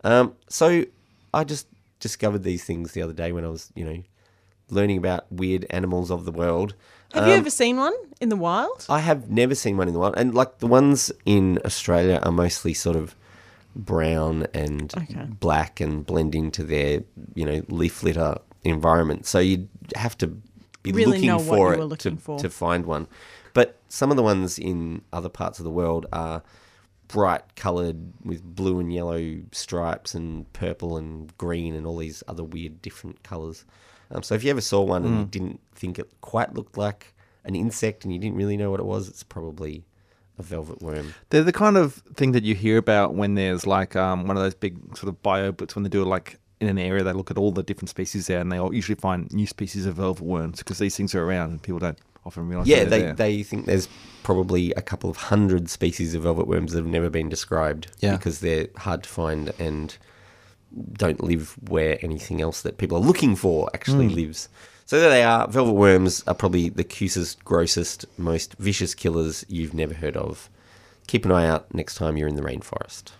Um, 0.02 0.34
so 0.48 0.84
I 1.32 1.44
just 1.44 1.66
discovered 2.00 2.42
these 2.42 2.64
things 2.64 2.92
the 2.92 3.02
other 3.02 3.12
day 3.12 3.32
when 3.32 3.44
I 3.44 3.48
was, 3.48 3.70
you 3.74 3.84
know, 3.84 4.02
learning 4.70 4.98
about 4.98 5.30
weird 5.30 5.66
animals 5.70 6.10
of 6.10 6.24
the 6.24 6.32
world. 6.32 6.74
have 7.12 7.26
you 7.26 7.32
Um, 7.34 7.40
ever 7.40 7.50
seen 7.50 7.76
one 7.76 7.92
in 8.20 8.28
the 8.28 8.36
wild? 8.36 8.86
I 8.88 9.00
have 9.00 9.30
never 9.30 9.54
seen 9.54 9.76
one 9.76 9.88
in 9.88 9.94
the 9.94 10.00
wild, 10.00 10.14
and 10.16 10.34
like 10.34 10.58
the 10.58 10.66
ones 10.66 11.12
in 11.26 11.58
Australia 11.64 12.20
are 12.22 12.32
mostly 12.32 12.74
sort 12.74 12.96
of 12.96 13.14
brown 13.76 14.46
and 14.54 14.94
Okay. 14.96 15.26
black 15.40 15.80
and 15.80 16.06
blend 16.06 16.34
into 16.34 16.62
their 16.62 17.02
you 17.34 17.44
know 17.44 17.62
leaf 17.68 18.02
litter 18.02 18.38
environment. 18.62 19.26
So 19.26 19.38
you'd 19.40 19.68
have 19.96 20.16
to 20.18 20.36
be 20.84 20.92
Really 20.92 21.12
looking 21.12 21.26
know 21.26 21.38
for 21.40 21.74
you 21.74 21.82
it 21.82 21.84
looking 21.86 22.16
to, 22.16 22.22
for. 22.22 22.38
to 22.38 22.48
find 22.48 22.86
one. 22.86 23.08
But 23.54 23.78
some 23.88 24.10
of 24.10 24.16
the 24.16 24.22
ones 24.22 24.58
in 24.58 25.02
other 25.12 25.28
parts 25.28 25.58
of 25.58 25.64
the 25.64 25.70
world 25.70 26.06
are 26.12 26.42
bright 27.08 27.56
coloured 27.56 28.12
with 28.24 28.42
blue 28.42 28.78
and 28.78 28.92
yellow 28.92 29.40
stripes 29.52 30.14
and 30.14 30.50
purple 30.52 30.96
and 30.96 31.36
green 31.38 31.74
and 31.74 31.86
all 31.86 31.96
these 31.96 32.22
other 32.28 32.44
weird 32.44 32.82
different 32.82 33.22
colours. 33.22 33.64
Um, 34.10 34.22
so 34.22 34.34
if 34.34 34.44
you 34.44 34.50
ever 34.50 34.60
saw 34.60 34.82
one 34.82 35.04
and 35.04 35.18
you 35.18 35.24
didn't 35.24 35.60
think 35.74 35.98
it 35.98 36.10
quite 36.20 36.54
looked 36.54 36.76
like 36.76 37.14
an 37.44 37.54
insect 37.54 38.04
and 38.04 38.12
you 38.12 38.18
didn't 38.18 38.36
really 38.36 38.56
know 38.56 38.70
what 38.70 38.80
it 38.80 38.86
was, 38.86 39.08
it's 39.08 39.22
probably 39.22 39.84
a 40.38 40.42
velvet 40.42 40.82
worm. 40.82 41.14
They're 41.30 41.44
the 41.44 41.52
kind 41.52 41.76
of 41.76 41.94
thing 42.14 42.32
that 42.32 42.42
you 42.42 42.54
hear 42.54 42.76
about 42.76 43.14
when 43.14 43.34
there's 43.34 43.66
like 43.66 43.96
um, 43.96 44.26
one 44.26 44.36
of 44.36 44.42
those 44.42 44.54
big 44.54 44.96
sort 44.96 45.08
of 45.08 45.22
bioblitz 45.22 45.74
when 45.74 45.84
they 45.84 45.88
do 45.88 46.04
like 46.04 46.38
in 46.64 46.78
an 46.78 46.78
area 46.78 47.02
they 47.04 47.12
look 47.12 47.30
at 47.30 47.38
all 47.38 47.52
the 47.52 47.62
different 47.62 47.88
species 47.90 48.26
there 48.26 48.40
and 48.40 48.50
they 48.50 48.58
all 48.58 48.74
usually 48.74 48.94
find 48.96 49.30
new 49.32 49.46
species 49.46 49.86
of 49.86 49.96
velvet 49.96 50.22
worms 50.24 50.58
because 50.58 50.78
these 50.78 50.96
things 50.96 51.14
are 51.14 51.22
around 51.24 51.50
and 51.50 51.62
people 51.62 51.78
don't 51.78 51.98
often 52.26 52.48
realize. 52.48 52.66
Yeah, 52.66 52.84
they're 52.84 53.00
there. 53.00 53.12
they 53.14 53.42
think 53.42 53.66
there's 53.66 53.88
probably 54.22 54.72
a 54.72 54.82
couple 54.82 55.10
of 55.10 55.16
hundred 55.16 55.68
species 55.68 56.14
of 56.14 56.22
velvet 56.22 56.46
worms 56.46 56.72
that 56.72 56.78
have 56.78 56.86
never 56.86 57.10
been 57.10 57.28
described 57.28 57.88
Yeah. 58.00 58.16
because 58.16 58.40
they're 58.40 58.68
hard 58.78 59.02
to 59.02 59.08
find 59.08 59.52
and 59.58 59.96
don't 60.94 61.22
live 61.22 61.54
where 61.68 61.98
anything 62.02 62.40
else 62.40 62.62
that 62.62 62.78
people 62.78 62.96
are 62.96 63.00
looking 63.06 63.36
for 63.36 63.68
actually 63.74 64.08
Hmm. 64.08 64.14
lives. 64.14 64.48
So 64.86 65.00
there 65.00 65.10
they 65.10 65.22
are. 65.22 65.48
Velvet 65.48 65.72
worms 65.72 66.22
are 66.26 66.34
probably 66.34 66.68
the 66.68 66.84
cutest, 66.84 67.44
grossest, 67.44 68.04
most 68.18 68.54
vicious 68.58 68.94
killers 68.94 69.44
you've 69.48 69.72
never 69.74 69.94
heard 69.94 70.16
of. 70.16 70.50
Keep 71.06 71.24
an 71.26 71.32
eye 71.32 71.46
out 71.46 71.72
next 71.74 71.94
time 71.96 72.16
you're 72.16 72.28
in 72.28 72.36
the 72.36 72.42
rainforest. 72.42 73.12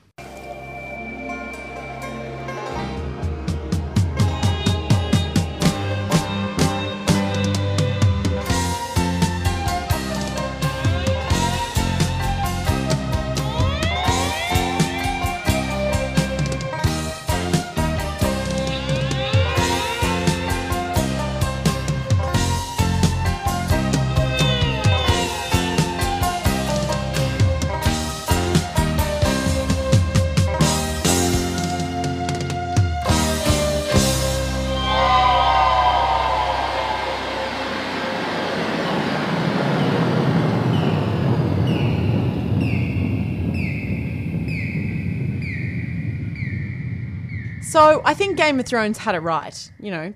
So 47.75 48.03
I 48.05 48.15
think 48.15 48.37
Game 48.37 48.61
of 48.61 48.67
Thrones 48.67 48.99
had 48.99 49.17
it 49.17 49.19
right, 49.19 49.73
you 49.81 49.91
know, 49.91 50.13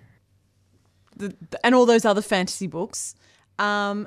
the, 1.17 1.35
the- 1.51 1.67
and 1.67 1.75
all 1.75 1.87
those 1.87 2.05
other 2.05 2.23
fantasy 2.23 2.69
books. 2.69 3.17
Um, 3.59 4.07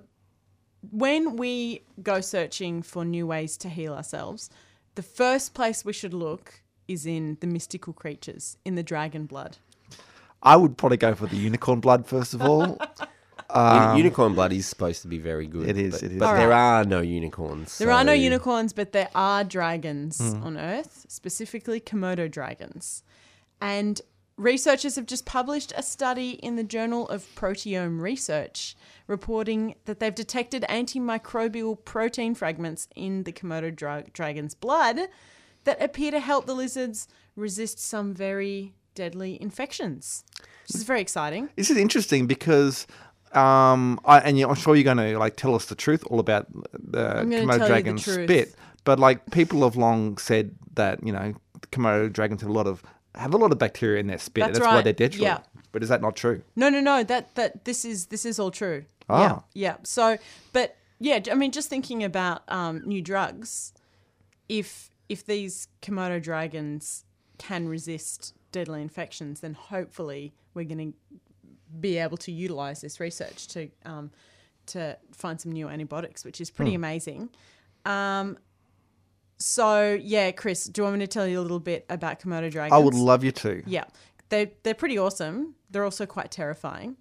when 0.90 1.36
we 1.36 1.84
go 2.02 2.22
searching 2.22 2.82
for 2.82 3.04
new 3.04 3.28
ways 3.28 3.58
to 3.58 3.68
heal 3.68 3.94
ourselves, 3.94 4.50
the 4.96 5.04
first 5.04 5.54
place 5.54 5.84
we 5.84 5.92
should 5.92 6.14
look 6.14 6.62
is 6.88 7.06
in 7.06 7.38
the 7.42 7.48
mystical 7.48 7.92
creatures, 7.92 8.56
in 8.64 8.76
the 8.76 8.84
dragon 8.84 9.26
blood. 9.26 9.58
I 10.42 10.56
would 10.56 10.78
probably 10.78 10.96
go 10.96 11.14
for 11.14 11.26
the 11.28 11.36
unicorn 11.36 11.82
blood 11.82 12.08
first 12.08 12.34
of 12.34 12.42
all. 12.42 12.78
Uni- 13.54 13.98
unicorn 13.98 14.34
blood 14.34 14.54
is 14.54 14.66
supposed 14.66 15.02
to 15.02 15.10
be 15.10 15.18
very 15.18 15.46
good. 15.46 15.64
Um, 15.64 15.70
It 15.72 15.78
is, 15.78 15.92
But, 15.96 16.04
it 16.04 16.12
is. 16.14 16.20
but 16.20 16.30
All 16.30 16.36
there 16.36 16.54
are 16.54 16.86
no 16.86 17.02
unicorns. 17.02 17.78
There 17.80 17.92
are 17.92 18.06
no 18.06 18.14
unicorns, 18.14 18.72
but 18.72 18.94
there 18.94 19.10
are 19.14 19.44
dragons 19.44 20.20
Hmm. 20.20 20.42
on 20.42 20.58
Earth, 20.58 21.06
specifically 21.10 21.82
Komodo 21.82 22.32
dragons. 22.32 23.04
And 23.62 24.02
researchers 24.38 24.96
have 24.96 25.06
just 25.06 25.26
published 25.26 25.72
a 25.78 25.84
study 25.84 26.32
in 26.32 26.56
the 26.56 26.64
Journal 26.64 27.08
of 27.10 27.24
Proteome 27.36 28.02
Research 28.02 28.76
reporting 29.08 29.76
that 29.86 30.00
they've 30.00 30.16
detected 30.16 30.66
antimicrobial 30.70 31.84
protein 31.86 32.34
fragments 32.34 32.88
in 32.96 33.24
the 33.24 33.32
Komodo 33.32 33.76
dra- 33.76 34.06
dragon's 34.14 34.56
blood 34.56 35.00
that 35.64 35.82
appear 35.82 36.12
to 36.12 36.20
help 36.20 36.48
the 36.48 36.56
lizards 36.56 37.08
resist 37.36 37.80
some 37.80 38.14
very 38.14 38.74
deadly 38.96 39.40
infections. 39.42 40.24
This 40.68 40.78
is 40.78 40.84
very 40.84 41.02
exciting. 41.02 41.50
This 41.56 41.70
is 41.70 41.78
interesting 41.78 42.26
because, 42.28 42.88
um, 43.34 44.00
I, 44.06 44.20
and 44.20 44.40
I'm 44.40 44.56
sure 44.56 44.76
you're 44.76 44.84
going 44.84 44.98
to 44.98 45.18
like 45.20 45.36
tell 45.36 45.54
us 45.56 45.66
the 45.66 45.76
truth 45.76 46.04
all 46.08 46.20
about 46.20 46.48
the 46.74 47.24
Komodo 47.24 47.68
dragon 47.68 47.96
the 47.98 48.02
spit. 48.02 48.56
But 48.84 49.00
like 49.00 49.30
people 49.32 49.62
have 49.64 49.76
long 49.76 50.18
said 50.18 50.56
that 50.74 51.06
you 51.06 51.14
know 51.14 51.36
Komodo 51.72 52.12
dragons 52.12 52.42
have 52.42 52.50
a 52.50 52.54
lot 52.54 52.68
of 52.68 52.84
have 53.16 53.34
a 53.34 53.38
lot 53.38 53.52
of 53.52 53.58
bacteria 53.58 54.00
in 54.00 54.08
their 54.08 54.18
spit. 54.18 54.46
That's 54.46 54.60
that's 54.60 54.72
why 54.72 54.82
they're 54.82 54.94
deadly. 54.94 55.24
Yeah. 55.24 55.40
But 55.72 55.84
is 55.84 55.90
that 55.90 56.02
not 56.02 56.16
true? 56.16 56.42
No, 56.56 56.70
no, 56.70 56.80
no. 56.80 57.04
That 57.04 57.36
that 57.36 57.66
this 57.66 57.86
is 57.86 58.08
this 58.08 58.26
is 58.26 58.40
all 58.40 58.52
true. 58.52 58.86
Ah. 59.10 59.22
Yeah, 59.22 59.40
yeah. 59.54 59.76
So, 59.84 60.18
but 60.54 60.78
yeah, 61.00 61.20
I 61.32 61.36
mean, 61.36 61.52
just 61.52 61.70
thinking 61.70 62.04
about 62.04 62.44
um, 62.48 62.82
new 62.86 63.02
drugs, 63.02 63.74
if 64.48 64.90
if 65.10 65.26
these 65.26 65.68
Komodo 65.82 66.22
dragons 66.22 67.06
can 67.38 67.68
resist 67.68 68.34
deadly 68.52 68.82
infections, 68.82 69.40
then 69.40 69.54
hopefully 69.54 70.34
we're 70.54 70.66
going 70.66 70.94
to 70.94 71.20
be 71.80 71.98
able 71.98 72.18
to 72.18 72.32
utilize 72.32 72.82
this 72.82 73.00
research 73.00 73.48
to 73.48 73.70
um, 73.86 74.12
to 74.68 74.98
find 75.12 75.40
some 75.40 75.52
new 75.52 75.68
antibiotics, 75.68 76.24
which 76.24 76.40
is 76.40 76.50
pretty 76.50 76.76
amazing. 76.76 77.30
Um, 77.86 78.38
so 79.42 79.98
yeah, 80.02 80.32
Chris, 80.32 80.66
do 80.66 80.80
you 80.82 80.84
want 80.84 80.98
me 81.00 81.06
to 81.06 81.08
tell 81.08 81.28
you 81.28 81.40
a 81.40 81.42
little 81.42 81.60
bit 81.60 81.86
about 81.90 82.20
Komodo 82.20 82.52
dragons? 82.52 82.74
I 82.74 82.78
would 82.78 82.94
love 82.94 83.24
you 83.24 83.32
to. 83.32 83.64
Yeah, 83.66 83.86
they 84.30 84.52
they're 84.64 84.74
pretty 84.76 84.98
awesome. 85.00 85.56
They're 85.70 85.84
also 85.84 86.06
quite 86.06 86.32
terrifying. 86.32 86.98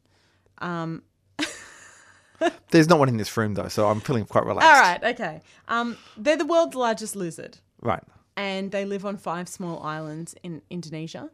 Um, 0.58 1.02
There's 2.70 2.88
not 2.88 2.98
one 2.98 3.08
in 3.08 3.16
this 3.18 3.36
room 3.36 3.54
though, 3.54 3.68
so 3.68 3.88
I'm 3.88 4.00
feeling 4.00 4.24
quite 4.24 4.46
relaxed. 4.46 4.66
All 4.66 4.80
right, 4.80 5.04
okay. 5.14 5.40
Um, 5.68 5.96
they're 6.16 6.36
the 6.38 6.46
world's 6.46 6.74
largest 6.74 7.14
lizard, 7.14 7.58
Right. 7.82 8.02
and 8.36 8.70
they 8.70 8.84
live 8.86 9.04
on 9.04 9.16
five 9.18 9.48
small 9.48 9.82
islands 9.82 10.34
in 10.42 10.62
Indonesia. 10.70 11.30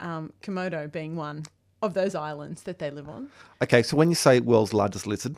Um, 0.00 0.32
Komodo 0.42 0.90
being 0.90 1.16
one 1.16 1.44
of 1.80 1.94
those 1.94 2.14
islands 2.14 2.64
that 2.64 2.78
they 2.78 2.90
live 2.90 3.08
on. 3.08 3.28
Okay, 3.62 3.82
so 3.82 3.96
when 3.96 4.08
you 4.10 4.14
say 4.14 4.40
world's 4.40 4.74
largest 4.74 5.06
lizard, 5.06 5.36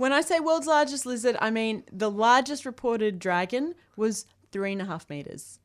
When 0.00 0.14
I 0.14 0.22
say 0.22 0.40
world's 0.40 0.66
largest 0.66 1.04
lizard, 1.04 1.36
I 1.42 1.50
mean 1.50 1.84
the 1.92 2.10
largest 2.10 2.64
reported 2.64 3.18
dragon 3.18 3.74
was 3.96 4.24
three 4.50 4.72
and 4.72 4.80
a 4.80 4.86
half 4.86 5.10
meters, 5.10 5.58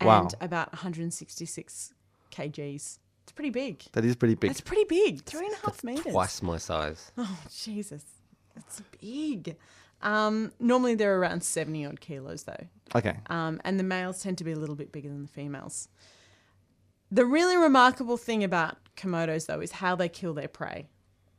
Wow. 0.00 0.20
and 0.20 0.34
about 0.40 0.72
166 0.72 1.94
kgs. 2.30 2.98
It's 3.24 3.32
pretty 3.34 3.50
big. 3.50 3.82
that 3.90 4.04
is 4.04 4.14
pretty 4.14 4.36
big. 4.36 4.52
It's 4.52 4.60
pretty 4.60 4.84
big. 4.84 5.24
Three 5.24 5.46
and 5.46 5.54
a 5.56 5.66
half 5.66 5.82
meters. 5.82 6.12
Twice 6.12 6.42
my 6.42 6.58
size. 6.58 7.10
Oh, 7.18 7.36
Jesus. 7.52 8.04
That's 8.54 8.80
big. 9.00 9.56
Um, 10.00 10.52
normally 10.60 10.94
they're 10.94 11.18
around 11.18 11.42
70 11.42 11.86
odd 11.86 12.00
kilos, 12.00 12.44
though. 12.44 12.66
Okay. 12.94 13.16
Um, 13.30 13.60
and 13.64 13.80
the 13.80 13.84
males 13.84 14.22
tend 14.22 14.38
to 14.38 14.44
be 14.44 14.52
a 14.52 14.56
little 14.56 14.76
bit 14.76 14.92
bigger 14.92 15.08
than 15.08 15.22
the 15.22 15.32
females. 15.32 15.88
The 17.10 17.26
really 17.26 17.56
remarkable 17.56 18.16
thing 18.16 18.44
about 18.44 18.76
Komodos, 18.96 19.46
though, 19.46 19.60
is 19.60 19.72
how 19.72 19.96
they 19.96 20.08
kill 20.08 20.34
their 20.34 20.46
prey. 20.46 20.86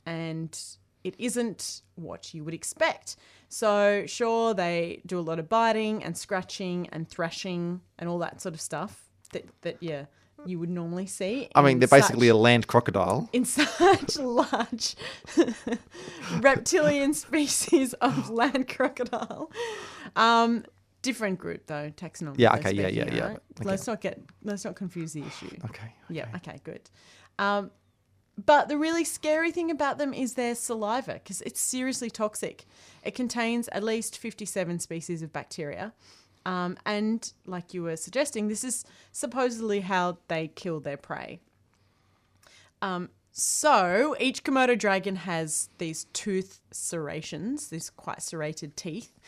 And 0.05 0.59
it 1.05 1.15
isn't 1.19 1.81
what 1.93 2.33
you 2.33 2.43
would 2.43 2.55
expect. 2.55 3.15
So, 3.47 4.05
sure, 4.07 4.55
they 4.55 5.01
do 5.05 5.19
a 5.19 5.21
lot 5.21 5.37
of 5.37 5.47
biting 5.47 6.03
and 6.03 6.17
scratching 6.17 6.89
and 6.91 7.07
thrashing 7.07 7.81
and 7.99 8.09
all 8.09 8.17
that 8.19 8.41
sort 8.41 8.55
of 8.55 8.59
stuff 8.59 9.07
that, 9.31 9.45
that 9.61 9.77
yeah, 9.81 10.05
you 10.47 10.57
would 10.57 10.69
normally 10.69 11.05
see. 11.05 11.47
I 11.53 11.61
mean, 11.61 11.77
they're 11.77 11.87
basically 11.87 12.27
such- 12.27 12.33
a 12.33 12.37
land 12.37 12.65
crocodile. 12.67 13.29
in 13.33 13.45
such 13.45 14.17
large 14.19 14.95
reptilian 16.39 17.13
species 17.13 17.93
of 17.93 18.29
land 18.41 18.67
crocodile. 18.67 19.51
Um, 20.15 20.65
different 21.03 21.37
group 21.37 21.67
though, 21.67 21.91
taxonomy. 21.95 22.39
Yeah, 22.39 22.55
okay, 22.55 22.73
yeah, 22.73 22.87
yeah, 22.87 23.13
yeah. 23.13 23.27
Right? 23.27 23.39
Okay. 23.59 23.69
Let's 23.69 23.85
not 23.85 24.01
get 24.01 24.19
let's 24.43 24.65
not 24.65 24.75
confuse 24.75 25.13
the 25.13 25.21
issue. 25.21 25.55
Okay. 25.65 25.93
Yeah, 26.09 26.25
okay, 26.37 26.59
good. 26.63 26.89
Um, 27.37 27.69
but 28.43 28.67
the 28.67 28.77
really 28.77 29.05
scary 29.05 29.51
thing 29.51 29.71
about 29.71 29.97
them 29.97 30.13
is 30.13 30.33
their 30.33 30.55
saliva 30.55 31.13
because 31.13 31.41
it's 31.41 31.59
seriously 31.59 32.09
toxic. 32.09 32.65
It 33.03 33.15
contains 33.15 33.69
at 33.69 33.83
least 33.83 34.17
57 34.17 34.79
species 34.79 35.21
of 35.21 35.31
bacteria. 35.31 35.93
Um, 36.45 36.77
and 36.85 37.31
like 37.45 37.73
you 37.73 37.83
were 37.83 37.95
suggesting, 37.95 38.47
this 38.47 38.63
is 38.63 38.83
supposedly 39.11 39.81
how 39.81 40.17
they 40.27 40.49
kill 40.49 40.79
their 40.79 40.97
prey. 40.97 41.39
Um, 42.81 43.09
so 43.31 44.15
each 44.19 44.43
Komodo 44.43 44.77
dragon 44.77 45.15
has 45.17 45.69
these 45.77 46.05
tooth 46.13 46.61
serrations, 46.71 47.69
these 47.69 47.89
quite 47.89 48.21
serrated 48.21 48.77
teeth. 48.77 49.19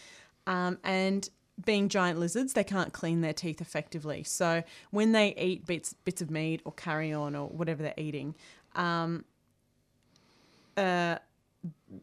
Um, 0.46 0.78
and 0.84 1.30
being 1.66 1.90
giant 1.90 2.20
lizards, 2.20 2.54
they 2.54 2.64
can't 2.64 2.94
clean 2.94 3.22
their 3.22 3.34
teeth 3.34 3.62
effectively. 3.62 4.24
So 4.24 4.64
when 4.92 5.12
they 5.12 5.34
eat 5.36 5.66
bits 5.66 5.94
bits 6.06 6.22
of 6.22 6.30
meat 6.30 6.62
or 6.66 6.72
carrion 6.72 7.36
or 7.36 7.48
whatever 7.50 7.82
they're 7.82 7.94
eating, 7.98 8.36
um, 8.78 9.26
uh, 10.78 11.18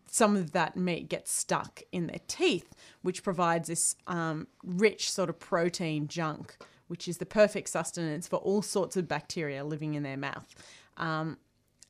some 0.06 0.36
of 0.36 0.52
that 0.52 0.76
meat 0.76 1.08
gets 1.08 1.32
stuck 1.32 1.82
in 1.92 2.06
their 2.06 2.20
teeth, 2.26 2.74
which 3.02 3.22
provides 3.22 3.68
this 3.68 3.96
um, 4.06 4.46
rich 4.62 5.10
sort 5.10 5.28
of 5.28 5.38
protein 5.38 6.08
junk, 6.08 6.56
which 6.88 7.08
is 7.08 7.18
the 7.18 7.26
perfect 7.26 7.68
sustenance 7.68 8.26
for 8.26 8.36
all 8.36 8.62
sorts 8.62 8.96
of 8.96 9.08
bacteria 9.08 9.64
living 9.64 9.94
in 9.94 10.02
their 10.02 10.16
mouth. 10.16 10.54
Um, 10.96 11.38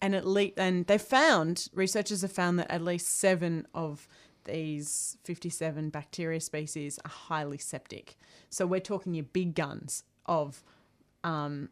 and 0.01 0.15
at 0.15 0.27
least 0.27 0.55
and 0.59 0.87
they 0.87 0.99
found 0.99 1.69
researchers 1.73 2.23
have 2.23 2.33
found 2.33 2.59
that 2.59 2.71
at 2.71 2.83
least 2.83 3.09
seven 3.09 3.67
of 3.75 4.07
these 4.45 5.17
57 5.25 5.89
bacteria 5.89 6.41
species 6.41 6.99
are 7.05 7.11
highly 7.11 7.59
septic. 7.59 8.17
So 8.51 8.67
we're 8.67 8.81
talking 8.81 9.15
your 9.15 9.25
big 9.25 9.55
guns 9.55 10.05
of 10.27 10.63
um, 11.23 11.71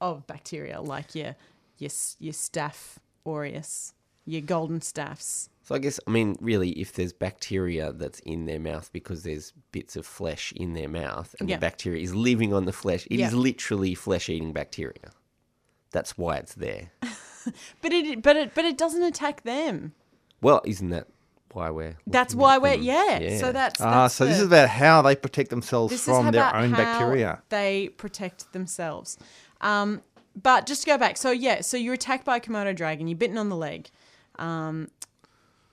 of 0.00 0.26
bacteria 0.26 0.80
like 0.80 1.14
your 1.14 1.34
your 1.78 1.90
your 2.18 2.32
staph 2.32 2.96
aureus, 3.26 3.94
your 4.24 4.40
golden 4.42 4.80
staphs. 4.80 5.48
So 5.62 5.74
I 5.74 5.78
guess 5.78 5.98
I 6.06 6.10
mean 6.10 6.36
really, 6.40 6.70
if 6.72 6.92
there's 6.92 7.12
bacteria 7.12 7.92
that's 7.92 8.20
in 8.20 8.44
their 8.46 8.60
mouth 8.60 8.90
because 8.92 9.22
there's 9.22 9.52
bits 9.72 9.96
of 9.96 10.04
flesh 10.06 10.52
in 10.56 10.74
their 10.74 10.88
mouth, 10.88 11.34
and 11.40 11.48
Yeah. 11.48 11.56
the 11.56 11.60
bacteria 11.60 12.02
is 12.02 12.14
living 12.14 12.52
on 12.52 12.64
the 12.66 12.72
flesh, 12.72 13.06
it 13.06 13.14
is 13.20 13.32
Yeah. 13.32 13.38
literally 13.38 13.94
flesh-eating 13.94 14.52
bacteria. 14.52 15.12
That's 15.90 16.18
why 16.18 16.36
it's 16.36 16.54
there. 16.54 16.90
But 17.82 17.92
it 17.92 18.22
but 18.22 18.36
it 18.36 18.54
but 18.54 18.64
it 18.64 18.78
doesn't 18.78 19.02
attack 19.02 19.42
them. 19.42 19.92
Well, 20.40 20.62
isn't 20.64 20.88
that 20.90 21.08
why 21.52 21.68
we're? 21.70 21.96
That's 22.06 22.34
why 22.34 22.54
at 22.56 22.62
we're 22.62 22.76
them? 22.76 22.82
yeah. 22.84 23.38
So 23.38 23.52
that's, 23.52 23.80
Ah, 23.82 23.90
that's 24.04 24.14
so 24.14 24.24
this 24.24 24.38
is 24.40 24.46
about 24.46 24.70
how 24.70 25.02
they 25.02 25.14
protect 25.14 25.50
themselves 25.50 26.02
from 26.02 26.30
their 26.32 26.54
own 26.56 26.70
how 26.70 26.76
bacteria. 26.78 27.42
They 27.50 27.90
protect 27.98 28.52
themselves. 28.54 29.18
Um, 29.60 30.02
but 30.40 30.66
just 30.66 30.82
to 30.82 30.86
go 30.86 30.98
back, 30.98 31.16
so 31.16 31.30
yeah, 31.30 31.60
so 31.60 31.76
you're 31.76 31.94
attacked 31.94 32.24
by 32.24 32.36
a 32.36 32.40
Komodo 32.40 32.74
dragon, 32.74 33.06
you're 33.06 33.18
bitten 33.18 33.38
on 33.38 33.48
the 33.48 33.56
leg. 33.56 33.90
Um, 34.36 34.90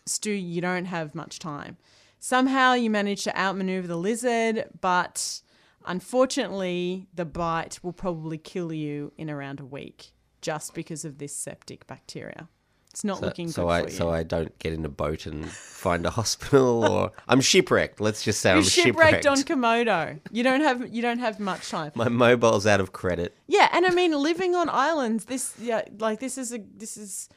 Stu, 0.06 0.32
you 0.32 0.62
don't 0.62 0.86
have 0.86 1.15
much 1.15 1.39
time. 1.39 1.77
Somehow 2.20 2.74
you 2.74 2.89
manage 2.89 3.24
to 3.24 3.39
outmaneuver 3.39 3.88
the 3.88 3.98
lizard, 3.98 4.70
but 4.80 5.41
unfortunately, 5.86 7.08
the 7.13 7.25
bite 7.25 7.80
will 7.82 7.94
probably 7.94 8.38
kill 8.38 8.72
you 8.72 9.12
in 9.18 9.30
around 9.30 9.60
a 9.60 9.65
week 9.65 10.13
just 10.41 10.74
because 10.74 11.06
of 11.06 11.18
this 11.18 11.36
septic 11.36 11.88
bacteria. 11.88 12.48
It's 12.91 13.03
not 13.03 13.19
So, 13.19 13.25
looking 13.25 13.50
so 13.50 13.63
good 13.63 13.69
I 13.71 13.81
for 13.83 13.89
you. 13.89 13.95
so 13.95 14.10
I 14.10 14.24
don't 14.24 14.57
get 14.60 14.74
in 14.74 14.83
a 14.86 14.89
boat 14.89 15.25
and 15.25 15.50
find 15.50 16.05
a 16.05 16.10
hospital, 16.19 16.83
or 16.86 17.12
I'm 17.27 17.41
shipwrecked. 17.41 18.00
Let's 18.01 18.24
just 18.24 18.41
say 18.41 18.50
You're 18.51 18.57
I'm 18.60 18.63
shipwrecked 18.63 19.24
shipwrecked. 19.24 19.27
on 19.27 19.38
Komodo. 19.38 20.19
You 20.31 20.43
don't 20.43 20.62
have 20.62 20.93
you 20.93 21.01
don't 21.01 21.19
have 21.19 21.39
much 21.39 21.69
time. 21.69 21.91
My 21.95 22.10
mobile's 22.10 22.67
out 22.67 22.79
of 22.81 22.91
credit. 22.91 23.36
Yeah, 23.48 23.69
and 23.74 23.86
I 23.86 23.89
mean, 23.91 24.12
living 24.12 24.55
on 24.55 24.67
islands, 24.69 25.25
this 25.25 25.53
yeah, 25.60 25.83
like 26.00 26.19
this 26.19 26.38
is 26.38 26.53
a 26.53 26.60
this 26.77 26.98
is 26.98 27.29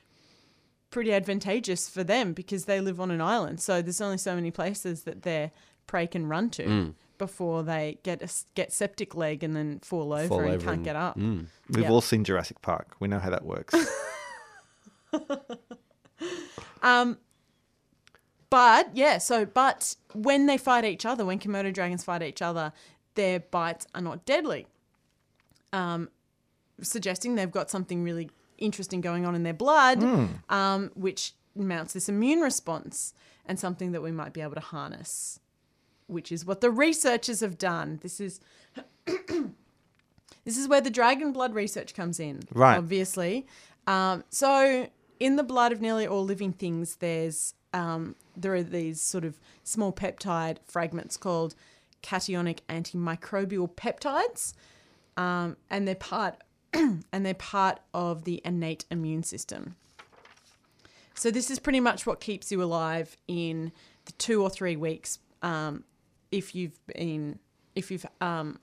pretty 0.91 1.13
advantageous 1.13 1.89
for 1.89 2.05
them 2.05 2.33
because 2.33 2.67
they 2.67 2.81
live 2.81 3.01
on 3.01 3.11
an 3.11 3.21
island. 3.21 3.61
So 3.61 3.83
there's 3.83 4.01
only 4.01 4.19
so 4.19 4.35
many 4.35 4.51
places 4.51 5.03
that 5.05 5.23
their 5.23 5.51
prey 5.87 6.07
can 6.07 6.27
run 6.27 6.51
to 6.51 6.65
Mm. 6.65 6.95
before 7.19 7.63
they 7.63 7.99
get 8.03 8.21
a 8.21 8.25
s 8.25 8.47
get 8.55 8.73
septic 8.73 9.15
leg 9.15 9.43
and 9.45 9.55
then 9.57 9.79
fall 9.81 10.13
over 10.13 10.29
Fall 10.29 10.41
and 10.41 10.49
over 10.51 10.59
can't 10.65 10.77
and- 10.77 10.85
get 10.85 10.97
up. 10.97 11.17
Mm. 11.19 11.47
We've 11.69 11.85
Yeah. 11.85 11.91
all 11.91 12.01
seen 12.01 12.23
Jurassic 12.25 12.61
Park. 12.63 12.97
We 13.01 13.09
know 13.09 13.19
how 13.19 13.31
that 13.31 13.45
works. 13.45 13.75
But 18.55 18.91
yeah, 18.97 19.19
so 19.19 19.45
but 19.47 19.97
when 20.13 20.47
they 20.47 20.59
fight 20.59 20.85
each 20.85 21.05
other, 21.05 21.25
when 21.25 21.41
Komodo 21.41 21.75
dragons 21.75 22.05
fight 22.05 22.23
each 22.23 22.41
other, 22.41 22.73
their 23.17 23.41
bites 23.41 23.85
are 23.97 24.01
not 24.01 24.25
deadly. 24.25 24.69
Um, 25.73 26.09
suggesting 26.81 27.35
they've 27.35 27.51
got 27.51 27.69
something 27.69 28.05
really 28.05 28.31
interesting 28.59 29.01
going 29.01 29.27
on 29.27 29.35
in 29.35 29.43
their 29.43 29.55
blood, 29.55 30.01
um, 30.49 30.93
which 30.95 31.33
mounts 31.57 31.95
this 31.95 32.09
immune 32.09 32.41
response 32.41 33.13
and 33.47 33.59
something 33.59 33.91
that 33.91 34.03
we 34.03 34.13
might 34.13 34.33
be 34.33 34.41
able 34.41 34.55
to 34.55 34.61
harness, 34.61 35.41
which 36.07 36.31
is 36.31 36.45
what 36.47 36.61
the 36.61 36.71
researchers 36.71 37.41
have 37.41 37.59
done. 37.59 37.99
This 38.03 38.21
is 38.21 38.39
this 40.45 40.57
is 40.57 40.69
where 40.69 40.81
the 40.81 40.91
dragon 40.91 41.33
blood 41.33 41.55
research 41.55 41.93
comes 41.93 42.21
in, 42.21 42.41
Right. 42.53 42.79
Obviously, 42.79 43.49
um, 43.89 44.23
so 44.31 44.89
in 45.21 45.37
the 45.37 45.43
blood 45.43 45.73
of 45.73 45.81
nearly 45.81 46.07
all 46.07 46.25
living 46.25 46.53
things, 46.53 46.97
there's 46.97 47.55
um, 47.73 48.15
there 48.37 48.55
are 48.55 48.63
these 48.63 49.03
sort 49.03 49.25
of 49.25 49.41
small 49.63 49.93
peptide 49.93 50.59
fragments 50.67 51.17
called 51.17 51.55
cationic 52.03 52.61
antimicrobial 52.69 53.71
peptides, 53.71 54.55
um, 55.17 55.57
and 55.71 55.89
they're 55.89 55.95
part 55.95 56.37
and 56.75 57.27
they're 57.27 57.35
part 57.35 57.81
of 57.93 58.25
the 58.25 58.41
innate 58.45 58.85
immune 58.91 59.23
system. 59.23 59.77
So 61.15 61.31
this 61.31 61.51
is 61.51 61.59
pretty 61.59 61.81
much 61.81 62.07
what 62.07 62.21
keeps 62.21 62.51
you 62.51 62.63
alive 62.63 63.17
in 63.29 63.73
the 64.05 64.13
two 64.13 64.43
or 64.43 64.51
three 64.51 64.77
weeks 64.77 65.19
um, 65.43 65.85
if 66.33 66.55
you've 66.55 66.79
been 66.87 67.39
if 67.75 67.91
you've 67.91 68.07
um, 68.21 68.59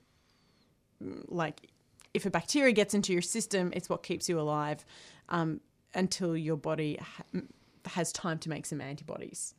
like 1.28 1.68
if 2.12 2.26
a 2.26 2.30
bacteria 2.30 2.72
gets 2.72 2.92
into 2.92 3.12
your 3.12 3.22
system, 3.22 3.72
it's 3.74 3.88
what 3.88 4.02
keeps 4.02 4.28
you 4.28 4.38
alive 4.38 4.84
um, 5.30 5.60
until 5.94 6.36
your 6.36 6.56
body 6.56 6.98
ha- 7.00 7.40
has 7.86 8.12
time 8.12 8.38
to 8.38 8.48
make 8.48 8.66
some 8.66 8.80
antibodies. 8.80 9.54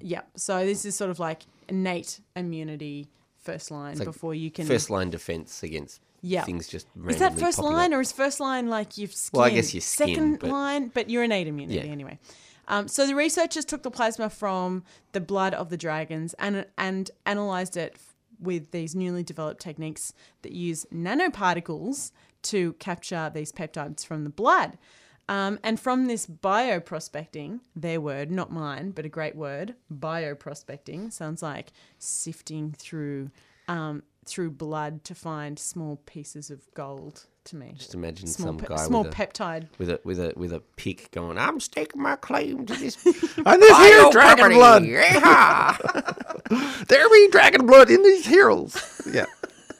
Yeah. 0.00 0.22
So 0.36 0.64
this 0.64 0.84
is 0.86 0.96
sort 0.96 1.10
of 1.10 1.18
like 1.18 1.42
innate 1.68 2.20
immunity 2.34 3.08
first 3.38 3.70
line 3.70 3.98
like 3.98 4.06
before 4.06 4.34
you 4.34 4.50
can. 4.50 4.66
First 4.66 4.88
line 4.90 5.10
defense 5.10 5.62
against 5.62 6.00
Yeah. 6.22 6.44
things 6.44 6.68
just 6.68 6.86
is 7.06 7.18
that 7.18 7.38
first 7.38 7.58
line 7.58 7.92
up. 7.92 7.98
or 7.98 8.00
is 8.00 8.10
first 8.12 8.40
line 8.40 8.68
like 8.68 8.96
your 8.96 9.08
skin? 9.08 9.38
Well, 9.38 9.46
I 9.46 9.50
guess 9.50 9.74
your 9.74 9.82
skin, 9.82 10.08
Second 10.08 10.38
but- 10.40 10.50
line, 10.50 10.88
but 10.88 11.10
your 11.10 11.22
innate 11.22 11.46
immunity 11.48 11.80
Yeah. 11.86 11.92
anyway. 11.92 12.18
Um, 12.66 12.88
so 12.88 13.06
the 13.06 13.14
researchers 13.14 13.64
took 13.64 13.82
the 13.82 13.90
plasma 13.90 14.28
from 14.30 14.84
the 15.12 15.20
blood 15.20 15.52
of 15.54 15.68
the 15.70 15.76
dragons 15.76 16.34
and 16.38 16.64
and 16.78 17.10
analyzed 17.26 17.76
it 17.76 17.96
with 18.40 18.70
these 18.70 18.94
newly 18.94 19.22
developed 19.22 19.60
techniques 19.60 20.12
that 20.42 20.52
use 20.52 20.86
nanoparticles 20.92 22.12
to 22.42 22.72
capture 22.74 23.30
these 23.34 23.52
peptides 23.52 24.04
from 24.06 24.24
the 24.24 24.30
blood. 24.30 24.78
Um, 25.28 25.58
and 25.62 25.78
from 25.78 26.06
this 26.06 26.26
bioprospecting, 26.26 27.60
their 27.76 28.00
word, 28.00 28.30
not 28.30 28.50
mine, 28.50 28.92
but 28.92 29.04
a 29.04 29.10
great 29.10 29.36
word, 29.36 29.74
bioprospecting 29.92 31.12
sounds 31.12 31.42
like 31.42 31.72
sifting 31.98 32.72
through 32.72 33.30
um, 33.68 34.02
through 34.24 34.50
blood 34.50 35.04
to 35.04 35.14
find 35.14 35.58
small 35.58 35.96
pieces 36.06 36.50
of 36.50 36.62
gold 36.74 37.26
to 37.44 37.56
me. 37.56 37.74
Just 37.76 37.94
imagine 37.94 38.26
small 38.26 38.48
some 38.48 38.58
pe- 38.58 38.66
guy 38.66 38.76
small 38.76 39.02
with 39.04 39.12
a, 39.12 39.16
peptide. 39.16 39.68
with 39.78 39.90
a 39.90 40.00
with 40.04 40.20
a 40.20 40.32
with 40.36 40.52
a 40.52 40.60
pick 40.76 41.10
going. 41.10 41.38
I'm 41.38 41.60
staking 41.60 42.00
my 42.02 42.16
claim 42.16 42.66
to 42.66 42.74
this. 42.74 43.04
and 43.06 43.62
there's 43.62 43.78
here 43.78 44.02
bio 44.02 44.10
dragon 44.10 44.36
property. 44.36 44.54
blood. 44.54 44.82
Yeehaw! 44.84 45.78
there 46.88 47.08
be 47.08 47.28
dragon 47.30 47.66
blood 47.66 47.90
in 47.90 48.02
these 48.02 48.26
heroes. 48.26 49.02
Yeah. 49.12 49.26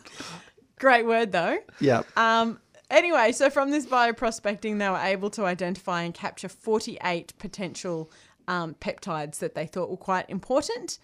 Great 0.78 1.06
word 1.06 1.32
though. 1.32 1.58
Yeah. 1.80 2.02
Um, 2.16 2.60
anyway, 2.90 3.32
so 3.32 3.50
from 3.50 3.70
this 3.70 3.86
bioprospecting, 3.86 4.78
they 4.78 4.88
were 4.88 4.96
able 4.96 5.30
to 5.30 5.44
identify 5.44 6.02
and 6.02 6.14
capture 6.14 6.48
48 6.48 7.34
potential 7.38 8.10
um, 8.46 8.74
peptides 8.80 9.38
that 9.38 9.54
they 9.54 9.66
thought 9.66 9.90
were 9.90 9.96
quite 9.96 10.28
important. 10.28 10.98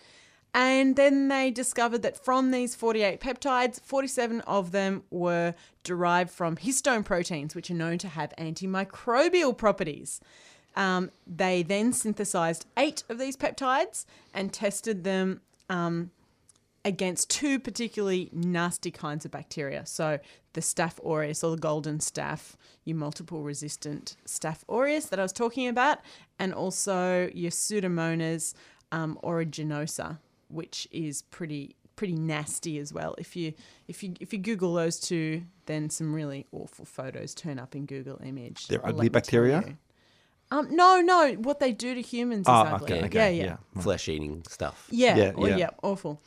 And 0.55 0.95
then 0.95 1.27
they 1.27 1.51
discovered 1.51 2.03
that 2.03 2.17
from 2.17 2.53
these 2.53 2.77
48 2.77 3.21
peptides, 3.21 3.81
47 3.81 4.41
of 4.43 4.71
them 4.71 5.03
were 5.11 5.55
derived 5.83 6.31
from 6.31 6.57
histone 6.57 7.05
proteins, 7.05 7.57
which 7.57 7.71
are 7.73 7.75
known 7.75 7.99
to 7.99 8.09
have 8.09 8.33
antimicrobial 8.39 9.57
properties. 9.57 10.21
Um, 10.77 11.11
they 11.27 11.65
then 11.65 11.93
synthesized 11.93 12.67
eight 12.77 13.03
of 13.09 13.19
these 13.19 13.37
peptides 13.37 14.07
and 14.33 14.53
tested 14.53 15.03
them 15.03 15.41
um, 15.69 16.13
against 16.85 17.31
two 17.31 17.59
particularly 17.59 18.29
nasty 18.33 18.91
kinds 18.91 19.25
of 19.25 19.31
bacteria. 19.31 19.87
So 19.87 20.19
the 20.53 20.61
Staph 20.61 20.99
aureus 21.05 21.43
or 21.43 21.51
the 21.53 21.57
golden 21.57 21.99
staph, 21.99 22.55
your 22.85 22.97
multiple 22.97 23.43
resistant 23.43 24.17
Staph 24.27 24.63
aureus 24.69 25.07
that 25.07 25.19
I 25.19 25.23
was 25.23 25.33
talking 25.33 25.67
about, 25.69 25.99
and 26.39 26.53
also 26.53 27.31
your 27.35 27.51
Pseudomonas 27.51 28.55
um, 28.93 29.19
aeruginosa, 29.25 30.19
which 30.49 30.87
is 30.91 31.23
pretty 31.23 31.77
pretty 31.97 32.15
nasty 32.15 32.79
as 32.79 32.93
well. 32.93 33.15
If 33.19 33.37
you 33.37 33.55
if 33.89 34.03
you 34.03 34.15
if 34.21 34.33
you 34.33 34.39
Google 34.39 34.75
those 34.75 34.99
two, 35.01 35.43
then 35.67 35.91
some 35.91 36.13
really 36.15 36.47
awful 36.53 36.85
photos 36.85 37.35
turn 37.35 37.59
up 37.59 37.75
in 37.75 37.87
Google 37.87 38.21
Image. 38.25 38.67
They're 38.69 38.85
I'll 38.85 38.91
ugly 38.91 38.99
let 38.99 39.03
me 39.05 39.09
tell 39.09 39.21
bacteria? 39.21 39.77
Um, 40.51 40.77
no, 40.77 41.01
no. 41.01 41.33
What 41.35 41.59
they 41.59 41.73
do 41.73 41.95
to 41.95 42.03
humans 42.03 42.43
is 42.43 42.49
Oh, 42.49 42.53
ugly. 42.53 42.93
okay, 42.93 43.07
okay, 43.07 43.35
yeah, 43.37 43.45
yeah. 43.45 43.57
yeah. 43.75 43.83
Flesh 43.83 44.09
eating 44.09 44.45
stuff. 44.49 44.87
Yeah, 44.91 45.17
Yeah, 45.17 45.33
or- 45.35 45.49
yeah. 45.49 45.57
yeah, 45.57 45.71
awful. 45.83 46.21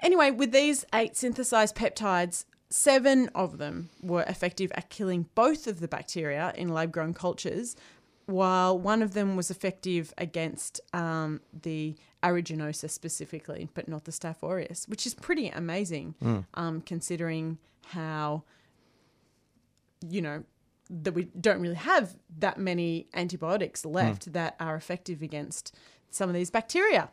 Anyway, 0.00 0.30
with 0.30 0.52
these 0.52 0.84
eight 0.94 1.16
synthesized 1.16 1.74
peptides, 1.74 2.44
seven 2.68 3.28
of 3.34 3.58
them 3.58 3.90
were 4.02 4.22
effective 4.24 4.70
at 4.74 4.90
killing 4.90 5.26
both 5.34 5.66
of 5.66 5.80
the 5.80 5.88
bacteria 5.88 6.52
in 6.56 6.68
lab 6.68 6.92
grown 6.92 7.14
cultures, 7.14 7.76
while 8.26 8.78
one 8.78 9.02
of 9.02 9.14
them 9.14 9.36
was 9.36 9.50
effective 9.50 10.12
against 10.18 10.80
um, 10.92 11.40
the 11.62 11.94
aeruginosa 12.22 12.90
specifically, 12.90 13.68
but 13.74 13.88
not 13.88 14.04
the 14.04 14.10
Staph 14.10 14.42
aureus, 14.42 14.86
which 14.88 15.06
is 15.06 15.14
pretty 15.14 15.48
amazing 15.48 16.14
um, 16.54 16.80
considering 16.80 17.58
how, 17.86 18.42
you 20.08 20.20
know, 20.20 20.42
that 20.90 21.12
we 21.12 21.24
don't 21.40 21.60
really 21.60 21.74
have 21.76 22.16
that 22.38 22.58
many 22.58 23.06
antibiotics 23.14 23.84
left 23.84 24.32
that 24.32 24.56
are 24.60 24.74
effective 24.76 25.22
against 25.22 25.74
some 26.10 26.28
of 26.28 26.34
these 26.34 26.50
bacteria. 26.50 27.10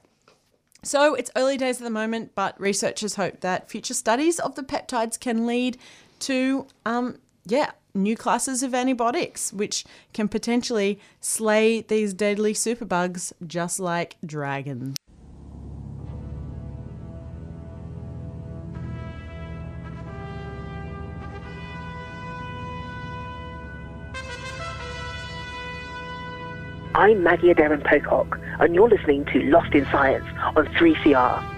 So 0.84 1.16
it's 1.16 1.32
early 1.36 1.58
days 1.58 1.78
at 1.78 1.86
the 1.86 1.90
moment, 1.90 2.36
but 2.36 2.60
researchers 2.60 3.16
hope 3.16 3.40
that 3.40 3.70
future 3.70 3.94
studies 3.94 4.38
of 4.40 4.56
the 4.56 4.64
peptides 4.64 5.18
can 5.18 5.48
lead 5.48 5.78
to, 6.20 6.68
um, 6.86 7.18
yeah, 7.46 7.72
new 7.94 8.18
classes 8.18 8.64
of 8.64 8.76
antibiotics, 8.76 9.54
which 9.54 9.86
can 10.14 10.28
potentially 10.28 11.00
slay 11.22 11.82
these 11.82 12.14
deadly 12.14 12.54
superbugs 12.54 13.32
just 13.48 13.80
like 13.80 14.18
dragons. 14.26 14.98
I'm 27.04 27.22
Maggie 27.22 27.52
Adair 27.52 27.78
Pocock, 27.84 28.40
and 28.62 28.74
you're 28.74 28.88
listening 28.88 29.26
to 29.26 29.42
Lost 29.42 29.74
in 29.74 29.84
Science 29.88 30.24
on 30.56 30.68
3CR. 30.68 31.53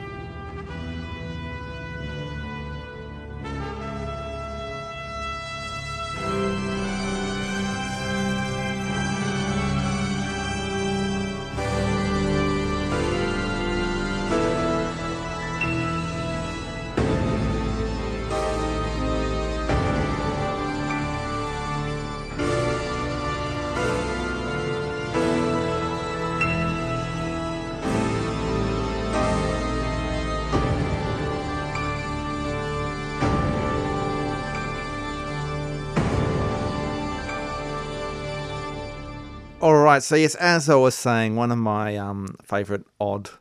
All 39.66 39.74
right. 39.78 40.04
So 40.04 40.16
yes, 40.16 40.36
as 40.36 40.70
I 40.70 40.76
was 40.76 40.94
saying, 40.94 41.36
one 41.36 41.52
of 41.52 41.58
my 41.58 41.98
um, 41.98 42.36
favorite 42.44 42.86
odd 43.00 43.32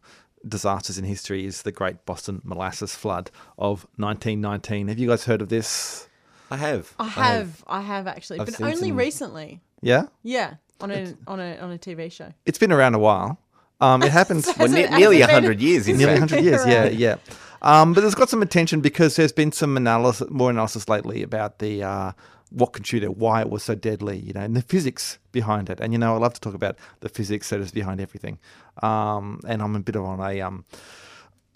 disasters 0.48 0.96
in 0.96 1.04
history 1.04 1.44
is 1.44 1.60
the 1.64 1.70
Great 1.70 2.06
Boston 2.06 2.40
Molasses 2.44 2.94
Flood 2.94 3.30
of 3.58 3.86
1919. 3.96 4.88
Have 4.88 4.98
you 4.98 5.08
guys 5.08 5.26
heard 5.26 5.42
of 5.42 5.50
this? 5.50 6.08
I 6.50 6.56
have. 6.56 6.94
I 6.98 7.08
have, 7.08 7.62
I 7.66 7.82
have 7.82 8.06
actually, 8.06 8.40
I've 8.40 8.46
but 8.46 8.54
seen 8.54 8.66
only 8.68 8.88
some- 8.88 8.96
recently. 8.96 9.60
Yeah, 9.82 10.04
Yeah, 10.22 10.54
on 10.80 10.90
a 10.90 11.14
on 11.26 11.40
a 11.40 11.58
on 11.58 11.70
a 11.72 11.76
TV 11.76 12.10
show. 12.10 12.32
it's 12.46 12.56
been 12.56 12.72
around 12.72 12.94
a 12.94 12.98
while. 12.98 13.38
Um, 13.82 14.02
it 14.02 14.10
happened 14.20 14.44
Well, 14.46 14.54
Has 14.56 14.72
ne- 14.72 14.84
it- 14.84 14.92
nearly 14.92 15.18
has 15.18 15.26
been- 15.26 15.34
hundred 15.34 15.60
years. 15.60 15.86
In 15.88 15.98
nearly 15.98 16.20
fact. 16.20 16.32
100 16.32 16.42
years. 16.50 16.66
Yeah, 16.66 16.82
Right. 16.84 16.94
yeah. 16.94 17.16
Um, 17.60 17.92
but 17.92 18.02
it's 18.02 18.14
got 18.14 18.30
some 18.30 18.40
attention 18.40 18.80
because 18.80 19.16
there's 19.16 19.32
been 19.32 19.52
some 19.52 19.76
analysis, 19.76 20.30
more 20.30 20.48
analysis 20.48 20.88
lately 20.88 21.22
about 21.22 21.58
the 21.58 21.82
uh, 21.82 22.12
what 22.54 22.72
contributed, 22.72 23.18
why 23.18 23.40
it 23.40 23.50
was 23.50 23.62
so 23.62 23.74
deadly, 23.74 24.18
you 24.18 24.32
know, 24.32 24.40
and 24.40 24.56
the 24.56 24.62
physics 24.62 25.18
behind 25.32 25.70
it. 25.70 25.80
And 25.80 25.92
you 25.92 25.98
know, 25.98 26.14
I 26.14 26.18
love 26.18 26.34
to 26.34 26.40
talk 26.40 26.54
about 26.54 26.78
the 27.00 27.08
physics 27.08 27.50
that 27.50 27.60
is 27.60 27.70
behind 27.70 28.00
everything. 28.00 28.38
Um, 28.82 29.40
and 29.46 29.62
I'm 29.62 29.76
a 29.76 29.80
bit 29.80 29.96
of 29.96 30.04
on 30.04 30.20
a 30.20 30.40
um, 30.40 30.64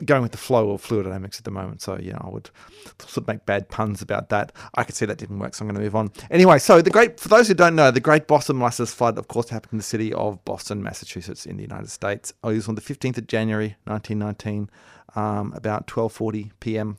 going 0.05 0.23
with 0.23 0.33
the 0.33 0.39
flow 0.39 0.71
of 0.71 0.81
fluid 0.81 1.05
dynamics 1.05 1.39
at 1.39 1.45
the 1.45 1.51
moment. 1.51 1.83
So, 1.83 1.99
you 1.99 2.13
know, 2.13 2.23
I 2.25 2.29
would 2.29 2.51
sort 3.01 3.19
of 3.19 3.27
make 3.27 3.47
bad 3.47 3.69
puns 3.69 4.01
about 4.01 4.29
that. 4.29 4.53
I 4.75 4.85
could 4.85 4.95
see 4.95 5.07
that 5.07 5.19
didn't 5.19 5.39
work, 5.39 5.55
so 5.55 5.65
I'm 5.65 5.69
going 5.69 5.77
to 5.77 5.83
move 5.83 5.97
on. 5.97 6.13
Anyway, 6.31 6.59
so 6.59 6.81
the 6.81 6.91
great, 6.91 7.19
for 7.19 7.29
those 7.29 7.49
who 7.49 7.55
don't 7.55 7.75
know, 7.75 7.91
the 7.91 8.01
Great 8.01 8.27
Boston 8.27 8.59
Molasses 8.59 8.95
Flood, 8.95 9.19
of 9.19 9.29
course, 9.29 9.49
happened 9.49 9.73
in 9.73 9.79
the 9.79 9.85
city 9.85 10.13
of 10.13 10.45
Boston, 10.45 10.83
Massachusetts, 10.83 11.47
in 11.47 11.57
the 11.57 11.63
United 11.63 11.91
States. 11.91 12.33
It 12.45 12.47
was 12.47 12.69
on 12.69 12.77
the 12.77 12.81
15th 12.81 13.19
of 13.19 13.27
January, 13.27 13.77
1919, 13.85 14.71
um, 15.17 15.53
about 15.55 15.87
12:40 15.87 16.51
p.m. 16.61 16.97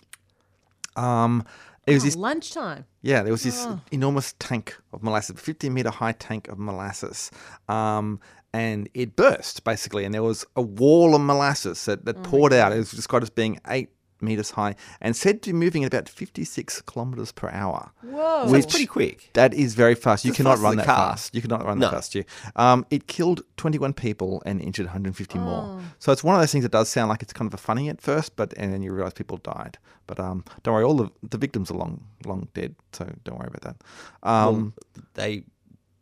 Um, 0.95 1.45
it 1.89 1.93
was 1.95 2.03
Oh, 2.03 2.07
this 2.07 2.15
lunchtime. 2.15 2.85
yeah, 3.01 3.23
there 3.23 3.31
was 3.31 3.43
this 3.43 3.67
enormous 3.91 4.33
tank 4.39 4.75
of 4.93 5.03
molasses, 5.03 5.39
50 5.39 5.69
meter 5.69 5.89
high 5.89 6.13
tank 6.13 6.47
of 6.47 6.57
molasses. 6.59 7.31
Um, 7.67 8.19
and 8.53 8.89
it 8.93 9.15
burst 9.15 9.63
basically, 9.63 10.05
and 10.05 10.13
there 10.13 10.23
was 10.23 10.45
a 10.55 10.61
wall 10.61 11.13
of 11.15 11.21
molasses 11.21 11.85
that, 11.85 12.05
that 12.05 12.23
poured 12.23 12.53
out. 12.53 12.71
It 12.71 12.77
was 12.77 12.91
described 12.91 13.23
as 13.23 13.29
being 13.29 13.59
eight 13.67 13.89
meters 14.21 14.51
high 14.51 14.75
and 15.01 15.15
said 15.15 15.41
to 15.43 15.51
be 15.51 15.57
moving 15.57 15.83
at 15.83 15.93
about 15.93 16.09
56 16.09 16.81
kilometers 16.81 17.31
per 17.31 17.49
hour. 17.49 17.91
Whoa. 18.01 18.47
So 18.47 18.55
it's 18.55 18.65
pretty 18.65 18.85
quick. 18.85 19.29
That 19.33 19.53
is 19.53 19.75
very 19.75 19.95
fast. 19.95 20.25
You 20.25 20.31
It's 20.31 20.39
as 20.39 20.43
cannot 20.43 20.51
fast 20.55 20.63
run 20.63 20.75
that 20.77 20.85
car. 20.85 21.09
fast. 21.11 21.35
You 21.35 21.41
cannot 21.41 21.65
run 21.65 21.79
No. 21.79 21.87
that 21.87 21.95
fast. 21.95 22.15
You. 22.15 22.23
Um, 22.55 22.85
it 22.89 23.07
killed 23.07 23.41
21 23.57 23.93
people 23.93 24.41
and 24.45 24.61
injured 24.61 24.87
150 24.87 25.37
Oh. 25.39 25.41
more. 25.41 25.81
So 25.99 26.11
it's 26.11 26.23
one 26.23 26.35
of 26.35 26.41
those 26.41 26.51
things 26.51 26.63
that 26.63 26.71
does 26.71 26.89
sound 26.89 27.09
like 27.09 27.21
it's 27.21 27.33
kind 27.33 27.47
of 27.47 27.53
a 27.53 27.57
funny 27.57 27.89
at 27.89 28.01
first, 28.01 28.35
but 28.35 28.53
and 28.57 28.73
then 28.73 28.81
you 28.81 28.91
realize 28.93 29.13
people 29.13 29.37
died. 29.37 29.77
But 30.07 30.19
um, 30.19 30.43
don't 30.63 30.73
worry, 30.73 30.83
all 30.83 30.95
the 30.95 31.09
the 31.29 31.37
victims 31.37 31.69
are 31.71 31.75
long 31.77 32.03
long 32.25 32.47
dead, 32.53 32.75
so 32.93 33.05
don't 33.23 33.37
worry 33.37 33.49
about 33.53 33.61
that. 33.61 33.75
Um, 34.23 34.73
well, 34.95 35.03
they 35.13 35.43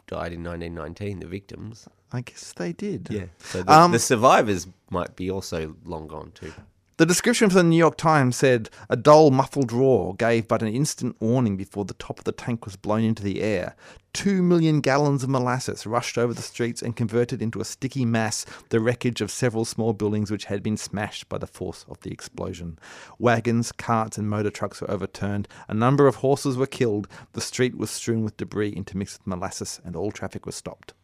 died 0.07 0.31
in 0.33 0.43
1919. 0.43 1.19
The 1.19 1.27
victims. 1.27 1.87
I 2.13 2.21
guess 2.21 2.53
they 2.53 2.71
did. 2.71 3.09
Yeah. 3.11 3.25
So 3.39 3.63
the, 3.63 3.73
Um, 3.73 3.91
the 3.91 3.99
survivors 3.99 4.65
might 4.89 5.17
be 5.17 5.29
also 5.29 5.75
long 5.83 6.07
gone 6.07 6.31
too. 6.33 6.53
The 6.97 7.05
description 7.05 7.51
for 7.51 7.57
the 7.57 7.63
New 7.63 7.77
York 7.77 7.95
Times 7.95 8.35
said 8.35 8.71
a 8.89 8.95
dull, 8.95 9.29
muffled 9.29 9.71
roar 9.71 10.15
gave 10.15 10.47
but 10.47 10.63
an 10.63 10.67
instant 10.69 11.15
warning 11.19 11.55
before 11.55 11.85
the 11.85 11.93
top 11.93 12.17
of 12.17 12.25
the 12.25 12.31
tank 12.31 12.65
was 12.65 12.75
blown 12.75 13.03
into 13.03 13.21
the 13.21 13.43
air. 13.43 13.75
Two 14.13 14.41
million 14.41 14.81
gallons 14.81 15.21
of 15.21 15.29
molasses 15.29 15.85
rushed 15.85 16.17
over 16.17 16.33
the 16.33 16.41
streets 16.41 16.81
and 16.81 16.95
converted 16.95 17.39
into 17.39 17.61
a 17.61 17.65
sticky 17.65 18.03
mass 18.03 18.47
the 18.69 18.79
wreckage 18.79 19.21
of 19.21 19.29
several 19.29 19.63
small 19.63 19.93
buildings 19.93 20.31
which 20.31 20.45
had 20.45 20.63
been 20.63 20.75
smashed 20.75 21.29
by 21.29 21.37
the 21.37 21.45
force 21.45 21.85
of 21.87 22.01
the 22.01 22.09
explosion. 22.09 22.79
Wagons, 23.19 23.71
carts, 23.71 24.17
and 24.17 24.27
motor 24.27 24.49
trucks 24.49 24.81
were 24.81 24.89
overturned. 24.89 25.47
A 25.67 25.75
number 25.75 26.07
of 26.07 26.15
horses 26.15 26.57
were 26.57 26.65
killed. 26.65 27.07
The 27.33 27.41
street 27.41 27.77
was 27.77 27.91
strewn 27.91 28.23
with 28.23 28.37
debris 28.37 28.71
intermixed 28.71 29.19
with 29.19 29.27
molasses, 29.27 29.79
and 29.85 29.95
all 29.95 30.11
traffic 30.11 30.47
was 30.47 30.55
stopped. 30.55 30.95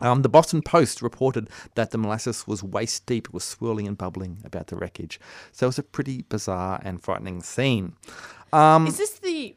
Um, 0.00 0.22
the 0.22 0.28
Boston 0.28 0.60
Post 0.62 1.02
reported 1.02 1.48
that 1.76 1.90
the 1.92 1.98
molasses 1.98 2.46
was 2.46 2.62
waist 2.62 3.06
deep, 3.06 3.28
it 3.28 3.34
was 3.34 3.44
swirling 3.44 3.86
and 3.86 3.96
bubbling 3.96 4.38
about 4.44 4.66
the 4.66 4.76
wreckage. 4.76 5.20
So 5.52 5.66
it 5.66 5.68
was 5.68 5.78
a 5.78 5.82
pretty 5.84 6.22
bizarre 6.22 6.80
and 6.84 7.02
frightening 7.02 7.42
scene. 7.42 7.94
Um, 8.52 8.86
Is 8.86 8.98
this 8.98 9.18
the 9.20 9.56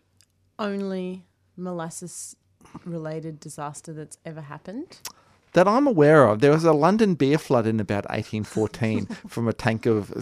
only 0.59 1.25
molasses 1.55 2.35
related 2.85 3.39
disaster 3.39 3.93
that's 3.93 4.17
ever 4.25 4.41
happened? 4.41 4.99
that 5.53 5.67
I'm 5.67 5.87
aware 5.87 6.27
of, 6.27 6.39
there 6.41 6.51
was 6.51 6.65
a 6.65 6.73
London 6.73 7.15
beer 7.15 7.39
flood 7.39 7.65
in 7.65 7.79
about 7.79 8.03
1814 8.09 9.05
from 9.27 9.47
a 9.47 9.53
tank 9.53 9.87
of 9.87 10.13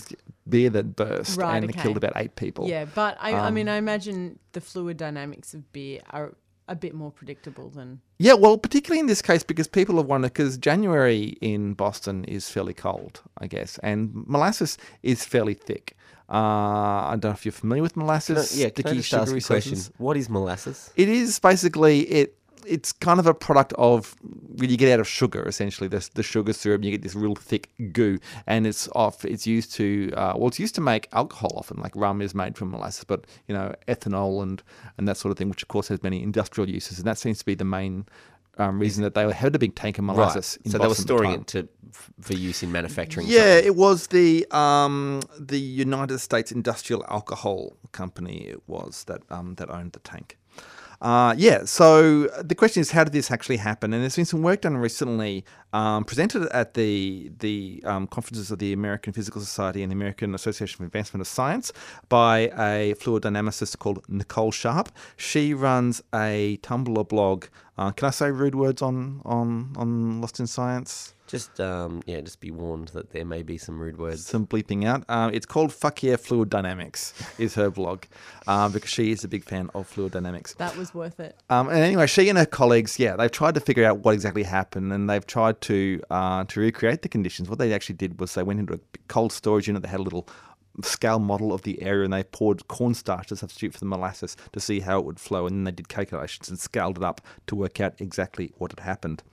beer 0.47 0.69
that 0.69 0.95
burst 0.95 1.38
Right, 1.38 1.58
and 1.62 1.69
okay. 1.71 1.82
killed 1.82 1.97
about 1.97 2.13
eight 2.15 2.38
people. 2.38 2.69
Yeah, 2.69 2.86
but 2.86 3.17
I, 3.19 3.34
I 3.34 3.47
Um, 3.47 3.54
mean, 3.56 3.67
I 3.67 3.75
imagine 3.75 4.39
the 4.54 4.62
fluid 4.62 4.95
dynamics 4.95 5.54
of 5.54 5.73
beer 5.73 6.01
are 6.12 6.36
a 6.67 6.75
bit 6.75 6.93
more 6.93 7.12
predictable 7.12 7.69
than. 7.69 8.01
Yeah, 8.17 8.34
well, 8.34 8.58
particularly 8.58 8.99
in 8.99 9.08
this 9.08 9.21
case, 9.21 9.43
because 9.43 9.67
people 9.67 9.97
have 9.97 10.08
wondered, 10.08 10.34
because 10.34 10.58
January 10.58 11.38
in 11.41 11.73
Boston 11.73 12.23
is 12.25 12.49
fairly 12.49 12.73
cold, 12.73 13.21
I 13.38 13.47
guess, 13.47 13.78
and 13.80 14.13
molasses 14.28 14.78
is 15.04 15.23
fairly 15.25 15.54
thick. 15.54 15.95
Uh, 16.28 16.34
I 16.34 17.17
don't 17.19 17.25
know 17.25 17.32
if 17.32 17.45
you're 17.45 17.51
familiar 17.51 17.84
with 17.84 17.95
molasses. 17.95 18.58
yeah. 18.58 18.69
Can 18.69 18.88
I 18.88 18.89
sticky, 18.89 18.97
just 19.01 19.13
ask 19.13 19.28
sugary 19.28 19.39
a 19.39 19.43
question? 19.43 19.75
substance. 19.75 19.99
What 19.99 20.17
is 20.17 20.28
molasses? 20.30 20.91
It 20.95 21.08
is 21.10 21.39
basically 21.39 21.99
it. 22.01 22.38
It's 22.67 22.91
kind 22.91 23.19
of 23.19 23.28
a 23.28 23.34
product 23.34 23.73
of 23.73 24.15
what 24.21 24.69
you 24.69 24.78
get 24.78 24.91
out 24.93 24.99
of 24.99 25.08
sugar, 25.08 25.47
essentially. 25.47 25.88
The, 25.88 26.08
the 26.13 26.23
sugar 26.23 26.54
syrup, 26.54 26.84
you 26.84 26.91
get 26.91 27.01
this 27.01 27.15
real 27.15 27.36
thick 27.36 27.69
goo, 27.91 28.19
and 28.47 28.65
it's 28.65 28.88
off. 28.95 29.25
It's 29.25 29.45
used 29.45 29.73
to 29.73 30.12
uh, 30.15 30.34
well, 30.36 30.47
it's 30.47 30.60
used 30.60 30.75
to 30.75 30.82
make 30.82 31.08
alcohol 31.13 31.54
often, 31.56 31.78
like 31.78 31.95
rum 31.95 32.21
is 32.21 32.34
made 32.34 32.58
from 32.58 32.71
molasses, 32.71 33.04
but 33.04 33.25
you 33.47 33.56
know 33.56 33.73
ethanol 33.88 34.43
and 34.43 34.62
and 34.97 35.08
that 35.08 35.17
sort 35.17 35.32
of 35.32 35.38
thing, 35.38 35.49
which 35.49 35.62
of 35.62 35.67
course 35.67 35.88
has 35.89 36.01
many 36.04 36.21
industrial 36.21 36.69
uses, 36.69 36.97
and 36.99 37.08
that 37.08 37.17
seems 37.17 37.39
to 37.39 37.45
be 37.45 37.56
the 37.56 37.65
main 37.65 38.06
um, 38.58 38.80
reason 38.80 39.04
that 39.04 39.13
they 39.13 39.32
had 39.32 39.56
a 39.56 39.60
big 39.60 39.75
tank 39.75 39.97
of 39.97 40.06
molasses. 40.06 40.58
in 40.63 40.71
So 40.71 40.78
they 40.78 40.88
were 40.88 40.95
storing 40.95 41.32
it 41.32 41.47
to 41.47 41.67
for 42.19 42.34
use 42.34 42.63
in 42.63 42.71
manufacturing. 42.71 43.28
Yeah, 43.28 43.56
something. 43.56 43.65
it 43.67 43.75
was 43.75 44.08
the 44.08 44.45
um, 44.51 45.21
the 45.39 45.60
United 45.60 46.19
States 46.19 46.51
Industrial 46.51 47.06
Alcohol 47.10 47.78
Company. 47.91 48.47
It 48.47 48.62
was 48.67 49.04
that 49.06 49.21
um, 49.30 49.56
that 49.56 49.69
owned 49.69 49.93
the 49.93 49.99
tank. 49.99 50.38
Uh, 51.05 51.35
yeah, 51.37 51.63
so 51.65 52.23
the 52.41 52.55
question 52.55 52.81
is, 52.81 52.89
how 52.89 53.03
did 53.03 53.13
this 53.13 53.29
actually 53.29 53.57
happen? 53.57 53.93
And 53.93 54.01
there's 54.01 54.15
been 54.15 54.25
some 54.25 54.41
work 54.41 54.61
done 54.61 54.75
recently, 54.75 55.45
um, 55.75 56.05
presented 56.05 56.47
at 56.53 56.73
the 56.73 57.31
the 57.39 57.83
um, 57.85 58.07
conferences 58.07 58.49
of 58.49 58.59
the 58.59 58.71
American 58.71 59.11
Physical 59.11 59.41
Society 59.41 59.83
and 59.83 59.91
the 59.91 59.95
American 59.95 60.33
Association 60.33 60.77
for 60.77 60.85
Advancement 60.85 61.19
of 61.19 61.27
Science 61.27 61.73
by 62.07 62.49
a 62.57 62.93
fluid 62.93 63.23
dynamicist 63.23 63.77
called 63.77 64.01
Nicole 64.07 64.51
Sharp. 64.51 64.89
She 65.17 65.53
runs 65.53 66.01
a 66.13 66.57
Tumblr 66.63 67.09
blog. 67.09 67.47
Uh, 67.77 67.91
can 67.91 68.07
I 68.07 68.11
say 68.11 68.31
rude 68.31 68.55
words 68.55 68.81
on 68.81 69.21
on 69.25 69.73
on 69.75 70.21
Lost 70.21 70.39
in 70.39 70.47
Science? 70.47 71.13
Just 71.27 71.59
um, 71.59 72.03
yeah, 72.05 72.21
just 72.21 72.39
be 72.39 72.51
warned 72.51 72.89
that 72.89 73.11
there 73.11 73.25
may 73.25 73.41
be 73.41 73.57
some 73.57 73.79
rude 73.79 73.97
words. 73.97 74.25
some 74.25 74.45
bleeping 74.45 74.85
out. 74.85 75.03
Um, 75.09 75.33
it's 75.33 75.45
called 75.45 75.73
Fuck 75.73 76.03
Yeah 76.03 76.17
Fluid 76.17 76.49
Dynamics, 76.51 77.13
is 77.39 77.55
her 77.55 77.71
blog, 77.71 78.03
um, 78.45 78.71
because 78.71 78.91
she 78.91 79.11
is 79.11 79.23
a 79.23 79.27
big 79.27 79.43
fan 79.43 79.71
of 79.73 79.88
fluid 79.88 80.11
dynamics. 80.11 80.53
That 80.53 80.77
was 80.77 80.93
worth 80.93 81.19
it. 81.19 81.35
Um, 81.49 81.69
and 81.69 81.79
anyway, 81.79 82.05
she 82.05 82.29
and 82.29 82.38
her 82.38 82.45
colleagues, 82.45 82.99
yeah, 82.99 83.15
they've 83.15 83.31
tried 83.31 83.55
to 83.55 83.59
figure 83.59 83.85
out 83.85 83.99
what 83.99 84.13
exactly 84.13 84.43
happened, 84.43 84.93
and 84.93 85.09
they've 85.09 85.25
tried 85.25 85.61
to 85.65 86.01
uh, 86.10 86.43
to 86.45 86.60
recreate 86.60 87.01
the 87.01 87.10
conditions. 87.10 87.49
What 87.49 87.60
they 87.60 87.73
actually 87.73 87.95
did 87.95 88.19
was 88.19 88.34
they 88.34 88.43
went 88.43 88.60
into 88.60 88.73
a 88.73 88.80
cold 89.08 89.32
storage 89.32 89.67
unit. 89.67 89.84
They 89.84 89.89
had 89.89 89.99
a 89.99 90.04
little 90.04 90.28
scale 90.84 91.19
model 91.19 91.54
of 91.54 91.62
the 91.62 91.82
area 91.82 92.04
and 92.04 92.13
they 92.13 92.23
poured 92.23 92.67
cornstarch 92.67 93.28
to 93.28 93.36
substitute 93.36 93.73
for 93.73 93.80
the 93.80 93.86
molasses 93.86 94.36
to 94.51 94.60
see 94.60 94.82
how 94.82 94.99
it 94.99 95.06
would 95.06 95.19
flow. 95.19 95.47
And 95.47 95.56
then 95.56 95.63
they 95.63 95.71
did 95.71 95.88
calculations 95.88 96.49
and 96.49 96.60
scaled 96.60 96.97
it 96.97 97.04
up 97.04 97.21
to 97.47 97.56
work 97.56 97.80
out 97.80 97.93
exactly 97.99 98.51
what 98.58 98.71
had 98.71 98.82
happened. 98.82 99.23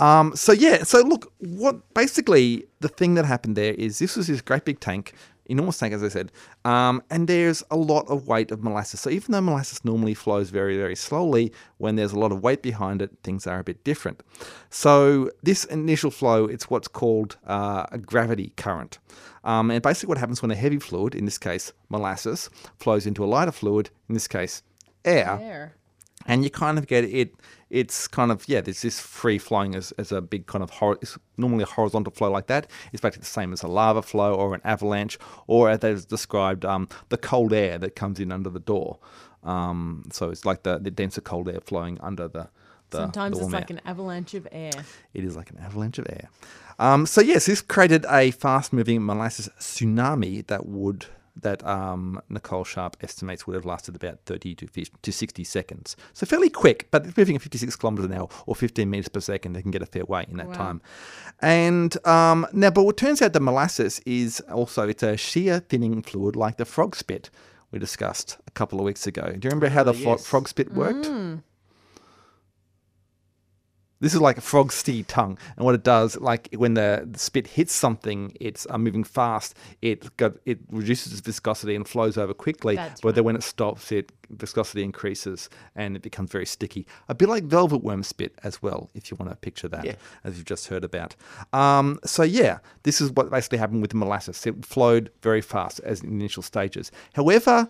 Um, 0.00 0.34
so 0.34 0.52
yeah, 0.52 0.82
so 0.82 1.00
look, 1.00 1.32
what 1.38 1.94
basically 1.94 2.66
the 2.80 2.88
thing 2.88 3.14
that 3.14 3.24
happened 3.24 3.56
there 3.56 3.74
is 3.74 3.98
this 3.98 4.16
was 4.16 4.26
this 4.26 4.40
great 4.40 4.64
big 4.64 4.80
tank, 4.80 5.14
enormous 5.46 5.78
tank, 5.78 5.92
as 5.92 6.02
I 6.02 6.08
said, 6.08 6.32
um, 6.64 7.02
and 7.10 7.28
there's 7.28 7.62
a 7.70 7.76
lot 7.76 8.08
of 8.08 8.26
weight 8.26 8.50
of 8.50 8.62
molasses. 8.62 9.00
So 9.00 9.10
even 9.10 9.32
though 9.32 9.40
molasses 9.40 9.84
normally 9.84 10.14
flows 10.14 10.50
very, 10.50 10.76
very 10.76 10.96
slowly, 10.96 11.52
when 11.78 11.96
there's 11.96 12.12
a 12.12 12.18
lot 12.18 12.32
of 12.32 12.42
weight 12.42 12.62
behind 12.62 13.02
it, 13.02 13.10
things 13.22 13.46
are 13.46 13.58
a 13.58 13.64
bit 13.64 13.84
different. 13.84 14.22
So 14.70 15.30
this 15.42 15.64
initial 15.64 16.10
flow, 16.10 16.46
it's 16.46 16.70
what's 16.70 16.88
called 16.88 17.36
uh, 17.46 17.86
a 17.92 17.98
gravity 17.98 18.52
current. 18.56 18.98
Um, 19.44 19.70
and 19.70 19.82
basically, 19.82 20.08
what 20.08 20.18
happens 20.18 20.40
when 20.40 20.50
a 20.50 20.56
heavy 20.56 20.78
fluid, 20.78 21.14
in 21.14 21.26
this 21.26 21.38
case 21.38 21.72
molasses, 21.88 22.48
flows 22.78 23.06
into 23.06 23.22
a 23.24 23.26
lighter 23.26 23.52
fluid, 23.52 23.90
in 24.08 24.14
this 24.14 24.26
case 24.26 24.62
air, 25.04 25.36
There. 25.38 25.74
And 26.26 26.44
you 26.44 26.50
kind 26.50 26.78
of 26.78 26.86
get 26.86 27.04
it. 27.04 27.34
It's 27.70 28.06
kind 28.06 28.30
of 28.30 28.44
yeah. 28.48 28.60
There's 28.60 28.82
this 28.82 29.00
free 29.00 29.38
flowing 29.38 29.74
as, 29.74 29.92
as 29.98 30.12
a 30.12 30.20
big 30.20 30.46
kind 30.46 30.62
of 30.62 30.70
hor- 30.70 30.98
it's 31.02 31.18
normally 31.36 31.64
a 31.64 31.66
horizontal 31.66 32.12
flow 32.12 32.30
like 32.30 32.46
that. 32.46 32.68
It's 32.92 33.00
basically 33.00 33.20
the 33.20 33.26
same 33.26 33.52
as 33.52 33.62
a 33.62 33.68
lava 33.68 34.02
flow 34.02 34.34
or 34.34 34.54
an 34.54 34.60
avalanche, 34.64 35.18
or 35.46 35.70
as 35.70 35.80
they've 35.80 36.06
described, 36.06 36.64
um, 36.64 36.88
the 37.08 37.16
cold 37.18 37.52
air 37.52 37.78
that 37.78 37.96
comes 37.96 38.20
in 38.20 38.30
under 38.30 38.50
the 38.50 38.60
door. 38.60 38.98
Um, 39.42 40.04
so 40.12 40.30
it's 40.30 40.44
like 40.44 40.62
the, 40.62 40.78
the 40.78 40.90
denser 40.90 41.20
cold 41.20 41.48
air 41.48 41.60
flowing 41.64 41.98
under 42.00 42.28
the. 42.28 42.48
the 42.90 42.98
Sometimes 42.98 43.32
the 43.32 43.38
it's 43.38 43.42
warm 43.42 43.52
like 43.52 43.70
air. 43.70 43.76
an 43.78 43.82
avalanche 43.86 44.34
of 44.34 44.46
air. 44.52 44.72
It 45.12 45.24
is 45.24 45.36
like 45.36 45.50
an 45.50 45.58
avalanche 45.58 45.98
of 45.98 46.06
air. 46.08 46.28
Um, 46.78 47.06
so 47.06 47.20
yes, 47.20 47.46
this 47.46 47.60
created 47.60 48.06
a 48.10 48.30
fast-moving 48.30 49.04
molasses 49.04 49.48
tsunami 49.58 50.46
that 50.46 50.66
would 50.66 51.06
that 51.36 51.66
um, 51.66 52.20
Nicole 52.28 52.62
Sharp 52.64 52.96
estimates 53.00 53.46
would 53.46 53.54
have 53.56 53.64
lasted 53.64 53.96
about 53.96 54.20
30 54.26 54.54
to 54.54 54.66
50, 54.68 54.96
to 55.02 55.12
60 55.12 55.42
seconds. 55.44 55.96
So 56.12 56.26
fairly 56.26 56.48
quick, 56.48 56.88
but 56.92 57.16
moving 57.16 57.34
at 57.34 57.42
56 57.42 57.74
kilometers 57.76 58.04
an 58.06 58.12
hour 58.12 58.28
or 58.46 58.54
15 58.54 58.88
meters 58.88 59.08
per 59.08 59.20
second. 59.20 59.54
They 59.54 59.62
can 59.62 59.72
get 59.72 59.82
a 59.82 59.86
fair 59.86 60.04
way 60.04 60.26
in 60.30 60.36
that 60.36 60.48
Wow. 60.48 60.54
time. 60.54 60.82
And 61.40 62.06
um, 62.06 62.46
now, 62.52 62.70
but 62.70 62.84
what 62.84 62.96
turns 62.96 63.20
out 63.20 63.32
the 63.32 63.40
molasses 63.40 64.00
is 64.06 64.40
also 64.52 64.88
it's 64.88 65.02
a 65.02 65.16
shear 65.16 65.58
thinning 65.60 66.02
fluid 66.02 66.36
like 66.36 66.56
the 66.56 66.64
frog 66.64 66.94
spit 66.94 67.30
we 67.70 67.78
discussed 67.78 68.38
a 68.46 68.50
couple 68.52 68.78
of 68.78 68.84
weeks 68.84 69.06
ago. 69.06 69.22
Do 69.26 69.32
you 69.32 69.50
remember 69.50 69.68
how 69.68 69.82
the 69.82 69.92
fro- 69.94 70.12
yes. 70.12 70.26
frog 70.26 70.48
spit 70.48 70.72
worked? 70.72 71.06
Mm. 71.06 71.42
This 74.04 74.12
is 74.12 74.20
like 74.20 74.36
a 74.36 74.42
frog's 74.42 74.74
steed 74.74 75.08
tongue, 75.08 75.38
and 75.56 75.64
what 75.64 75.74
it 75.74 75.82
does, 75.82 76.18
like 76.18 76.50
when 76.54 76.74
the, 76.74 77.08
the 77.10 77.18
spit 77.18 77.46
hits 77.46 77.72
something, 77.72 78.36
it's 78.38 78.66
uh, 78.68 78.76
moving 78.76 79.02
fast. 79.02 79.56
It 79.80 80.14
got 80.18 80.34
it 80.44 80.58
reduces 80.70 81.12
its 81.12 81.22
viscosity 81.22 81.74
and 81.74 81.88
flows 81.88 82.18
over 82.18 82.34
quickly. 82.34 82.76
That's 82.76 83.00
but 83.00 83.14
then 83.14 83.24
when 83.24 83.34
it 83.34 83.42
stops, 83.42 83.90
it 83.92 84.12
viscosity 84.28 84.82
increases 84.82 85.48
and 85.74 85.96
it 85.96 86.02
becomes 86.02 86.30
very 86.30 86.44
sticky. 86.44 86.86
A 87.08 87.14
bit 87.14 87.30
like 87.30 87.44
velvet 87.44 87.82
worm 87.82 88.02
spit 88.02 88.38
as 88.44 88.60
well, 88.62 88.90
if 88.94 89.10
you 89.10 89.16
want 89.16 89.30
to 89.30 89.36
picture 89.36 89.68
that, 89.68 89.84
Yeah. 89.86 89.94
as 90.22 90.36
you've 90.36 90.44
just 90.46 90.66
heard 90.66 90.84
about. 90.84 91.16
Um, 91.54 91.98
so 92.04 92.24
yeah, 92.24 92.58
this 92.82 93.00
is 93.00 93.10
what 93.12 93.30
basically 93.30 93.58
happened 93.58 93.80
with 93.80 93.90
the 93.92 93.96
molasses. 93.96 94.44
It 94.46 94.66
flowed 94.66 95.10
very 95.22 95.40
fast 95.40 95.80
as 95.80 96.02
in 96.02 96.10
initial 96.10 96.42
stages. 96.42 96.92
However, 97.14 97.68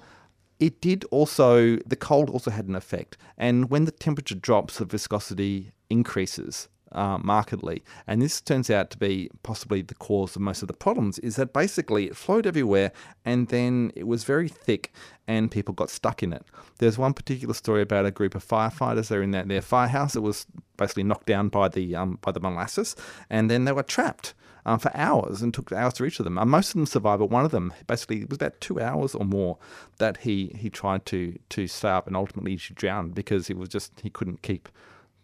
it 0.65 0.81
did 0.81 1.05
also 1.11 1.77
the 1.85 1.97
cold 1.97 2.31
also 2.31 2.51
had 2.51 2.69
an 2.69 2.75
effect. 2.75 3.19
And 3.37 3.69
when 3.69 3.85
the 3.85 3.91
temperature 3.91 4.35
drops 4.35 4.79
the 4.79 4.87
viscosity 4.87 5.73
increases 5.91 6.69
uh, 6.95 7.19
markedly. 7.19 7.83
And 8.07 8.23
this 8.23 8.41
turns 8.41 8.71
out 8.71 8.91
to 8.91 8.99
be 8.99 9.31
possibly 9.43 9.83
the 9.83 9.95
cause 9.95 10.37
of 10.37 10.43
most 10.43 10.63
of 10.63 10.69
the 10.69 10.75
problems 10.75 11.19
is 11.19 11.37
that 11.37 11.53
basically 11.53 12.07
it 12.07 12.17
flowed 12.17 12.47
everywhere 12.47 12.93
and 13.25 13.49
then 13.49 13.93
it 13.95 14.07
was 14.07 14.25
very 14.25 14.49
thick 14.49 14.93
and 15.27 15.51
people 15.51 15.75
got 15.75 15.91
stuck 15.91 16.23
in 16.23 16.33
it. 16.33 16.45
There's 16.79 16.99
one 16.99 17.15
particular 17.15 17.55
story 17.55 17.83
about 17.83 18.07
a 18.07 18.11
group 18.11 18.35
of 18.35 18.47
firefighters. 18.47 19.09
They're 19.09 19.23
in 19.23 19.31
their, 19.31 19.45
their 19.45 19.63
firehouse. 19.63 20.13
That 20.13 20.23
was 20.23 20.47
basically 20.77 21.05
knocked 21.05 21.27
down 21.27 21.49
by 21.49 21.69
the 21.69 21.95
um, 21.97 22.19
by 22.21 22.33
the 22.33 22.41
molasses. 22.41 22.97
And 23.31 23.51
then 23.51 23.65
they 23.65 23.73
were 23.73 23.83
trapped 23.83 24.35
um, 24.67 24.79
for 24.79 24.91
hours 24.95 25.43
and 25.43 25.53
took 25.53 25.73
hours 25.73 25.95
to 25.95 26.05
reach 26.05 26.19
them. 26.19 26.39
And 26.39 26.51
most 26.51 26.69
of 26.69 26.75
them 26.75 26.87
survived, 26.87 27.21
but 27.21 27.31
one 27.31 27.45
of 27.45 27.51
them 27.51 27.73
basically 27.87 28.23
it 28.23 28.31
was 28.31 28.37
about 28.37 28.61
two 28.61 28.81
hours 28.81 29.15
or 29.15 29.25
more 29.25 29.59
that 29.99 30.19
he 30.19 30.55
he 30.59 30.71
tried 30.71 31.07
to 31.07 31.39
to 31.51 31.67
stay 31.67 31.89
up 31.89 32.07
and 32.07 32.17
ultimately 32.17 32.57
she 32.57 32.75
drowned 32.75 33.15
because 33.15 33.47
he 33.47 33.55
was 33.55 33.69
just 33.69 34.01
he 34.01 34.11
couldn't 34.11 34.43
keep 34.43 34.69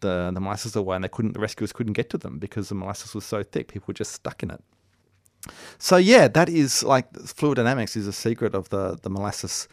the 0.01 0.31
the 0.33 0.41
molasses 0.41 0.77
away 0.77 0.97
and 0.97 1.05
they 1.05 1.09
couldn't 1.09 1.33
the 1.33 1.41
rescuers 1.41 1.73
couldn't 1.73 1.95
get 1.95 2.11
to 2.11 2.19
them 2.19 2.39
because 2.39 2.69
the 2.69 2.75
molasses 2.75 3.15
was 3.15 3.25
so 3.25 3.43
thick. 3.43 3.69
People 3.69 3.87
were 3.89 3.95
just 3.95 4.13
stuck 4.13 4.43
in 4.43 4.51
it. 4.51 4.63
So 5.79 5.97
yeah, 5.97 6.29
that 6.29 6.49
is 6.49 6.83
like 6.83 7.15
fluid 7.17 7.57
dynamics 7.57 7.97
is 7.97 8.07
a 8.07 8.13
secret 8.13 8.55
of 8.55 8.69
the 8.69 8.99
the 9.03 9.11
molasses 9.11 9.69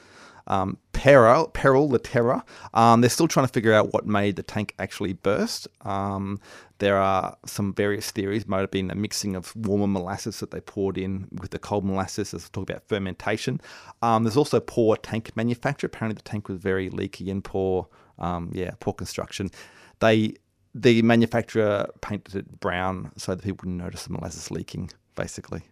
um, 0.48 0.78
peril, 0.94 1.48
peril, 1.48 1.88
the 1.90 2.00
terror. 2.00 2.42
Um, 2.74 3.02
they're 3.02 3.10
still 3.10 3.28
trying 3.28 3.46
to 3.46 3.54
figure 3.54 3.74
out 3.74 3.94
what 3.94 4.06
made 4.08 4.38
the 4.38 4.44
tank 4.44 4.74
actually 4.80 5.14
burst. 5.14 5.68
Um, 5.82 6.40
there 6.80 6.98
are 6.98 7.38
some 7.46 7.74
various 7.74 8.12
theories. 8.12 8.48
Might 8.48 8.62
have 8.62 8.72
been 8.72 8.90
a 8.90 8.96
mixing 8.96 9.36
of 9.36 9.56
warmer 9.56 9.88
molasses 9.88 10.40
that 10.40 10.52
they 10.52 10.62
poured 10.62 10.98
in 10.98 11.28
with 11.32 11.52
the 11.52 11.60
cold 11.60 11.86
molasses. 11.86 12.34
Let's 12.34 12.50
talk 12.50 12.70
about 12.70 12.88
fermentation. 12.88 13.62
Um, 14.02 14.24
there's 14.24 14.38
also 14.38 14.60
poor 14.60 14.96
tank 14.96 15.36
manufacture. 15.36 15.88
Apparently, 15.88 16.16
the 16.16 16.30
tank 16.30 16.48
was 16.48 16.60
very 16.60 16.90
leaky 16.90 17.30
and 17.30 17.44
poor. 17.44 17.88
Um, 18.20 18.52
yeah, 18.54 18.72
poor 18.80 18.94
construction. 18.94 19.52
They 20.00 20.36
the 20.76 21.02
manufacturer 21.02 21.88
painted 22.02 22.36
it 22.36 22.60
brown 22.60 23.12
so 23.18 23.34
that 23.34 23.44
people 23.44 23.66
wouldn't 23.68 23.84
notice 23.84 24.04
the 24.04 24.14
molasses 24.14 24.52
leaking, 24.52 24.92
basically 25.16 25.64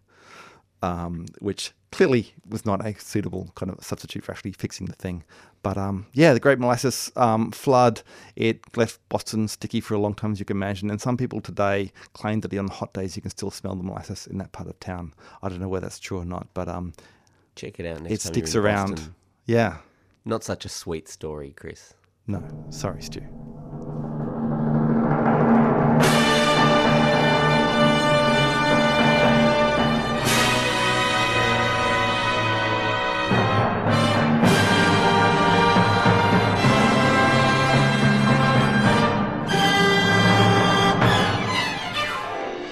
um, 0.86 1.26
which 1.40 1.72
clearly 1.92 2.34
was 2.48 2.66
not 2.66 2.86
a 2.86 2.98
suitable 3.00 3.52
kind 3.56 3.72
of 3.72 3.84
substitute 3.84 4.24
for 4.24 4.32
actually 4.32 4.52
fixing 4.52 4.88
the 4.88 4.94
thing. 4.94 5.24
But 5.64 5.78
um, 5.78 6.06
yeah, 6.14 6.34
the 6.34 6.40
Great 6.40 6.60
Molasses 6.60 7.12
um, 7.16 7.52
Flood, 7.52 8.04
it 8.36 8.62
left 8.78 9.00
Boston 9.10 9.48
sticky 9.48 9.82
for 9.82 9.96
a 9.96 10.00
long 10.00 10.14
time, 10.14 10.34
as 10.34 10.40
you 10.40 10.46
can 10.46 10.58
imagine. 10.58 10.92
And 10.92 11.02
some 11.02 11.18
people 11.18 11.42
today 11.42 11.92
claim 12.14 12.42
that 12.42 12.56
on 12.56 12.68
hot 12.68 12.94
days 12.94 13.16
you 13.16 13.22
can 13.22 13.32
still 13.32 13.50
smell 13.50 13.76
the 13.76 13.84
molasses 13.84 14.28
in 14.28 14.38
that 14.38 14.52
part 14.52 14.70
of 14.70 14.80
town. 14.80 15.14
I 15.42 15.50
don't 15.50 15.60
know 15.60 15.70
whether 15.70 15.86
that's 15.86 16.00
true 16.00 16.20
or 16.20 16.26
not, 16.26 16.48
but 16.54 16.68
um, 16.68 16.94
Check 17.56 17.80
it 17.80 17.86
out 17.86 18.02
next 18.02 18.14
it 18.14 18.22
time 18.22 18.34
sticks 18.34 18.56
around. 18.56 18.96
Boston. 18.96 19.16
Yeah. 19.46 19.78
Not 20.24 20.44
such 20.44 20.66
a 20.66 20.70
sweet 20.70 21.08
story, 21.08 21.54
Chris. 21.56 21.94
No, 22.28 22.44
sorry, 22.70 23.02
Stu. 23.02 23.22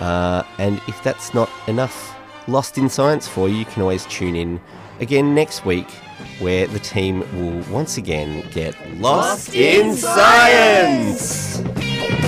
Uh, 0.00 0.42
and 0.58 0.80
if 0.86 1.02
that's 1.02 1.34
not 1.34 1.50
enough 1.66 2.14
Lost 2.46 2.78
in 2.78 2.88
Science 2.88 3.28
for 3.28 3.48
you, 3.48 3.56
you 3.56 3.64
can 3.64 3.82
always 3.82 4.06
tune 4.06 4.34
in 4.34 4.60
again 5.00 5.34
next 5.34 5.64
week 5.64 5.90
where 6.38 6.66
the 6.66 6.78
team 6.78 7.20
will 7.38 7.62
once 7.72 7.98
again 7.98 8.44
get 8.50 8.74
Lost 8.98 9.54
in 9.54 9.94
Science! 9.96 11.58
Thanks 11.58 12.27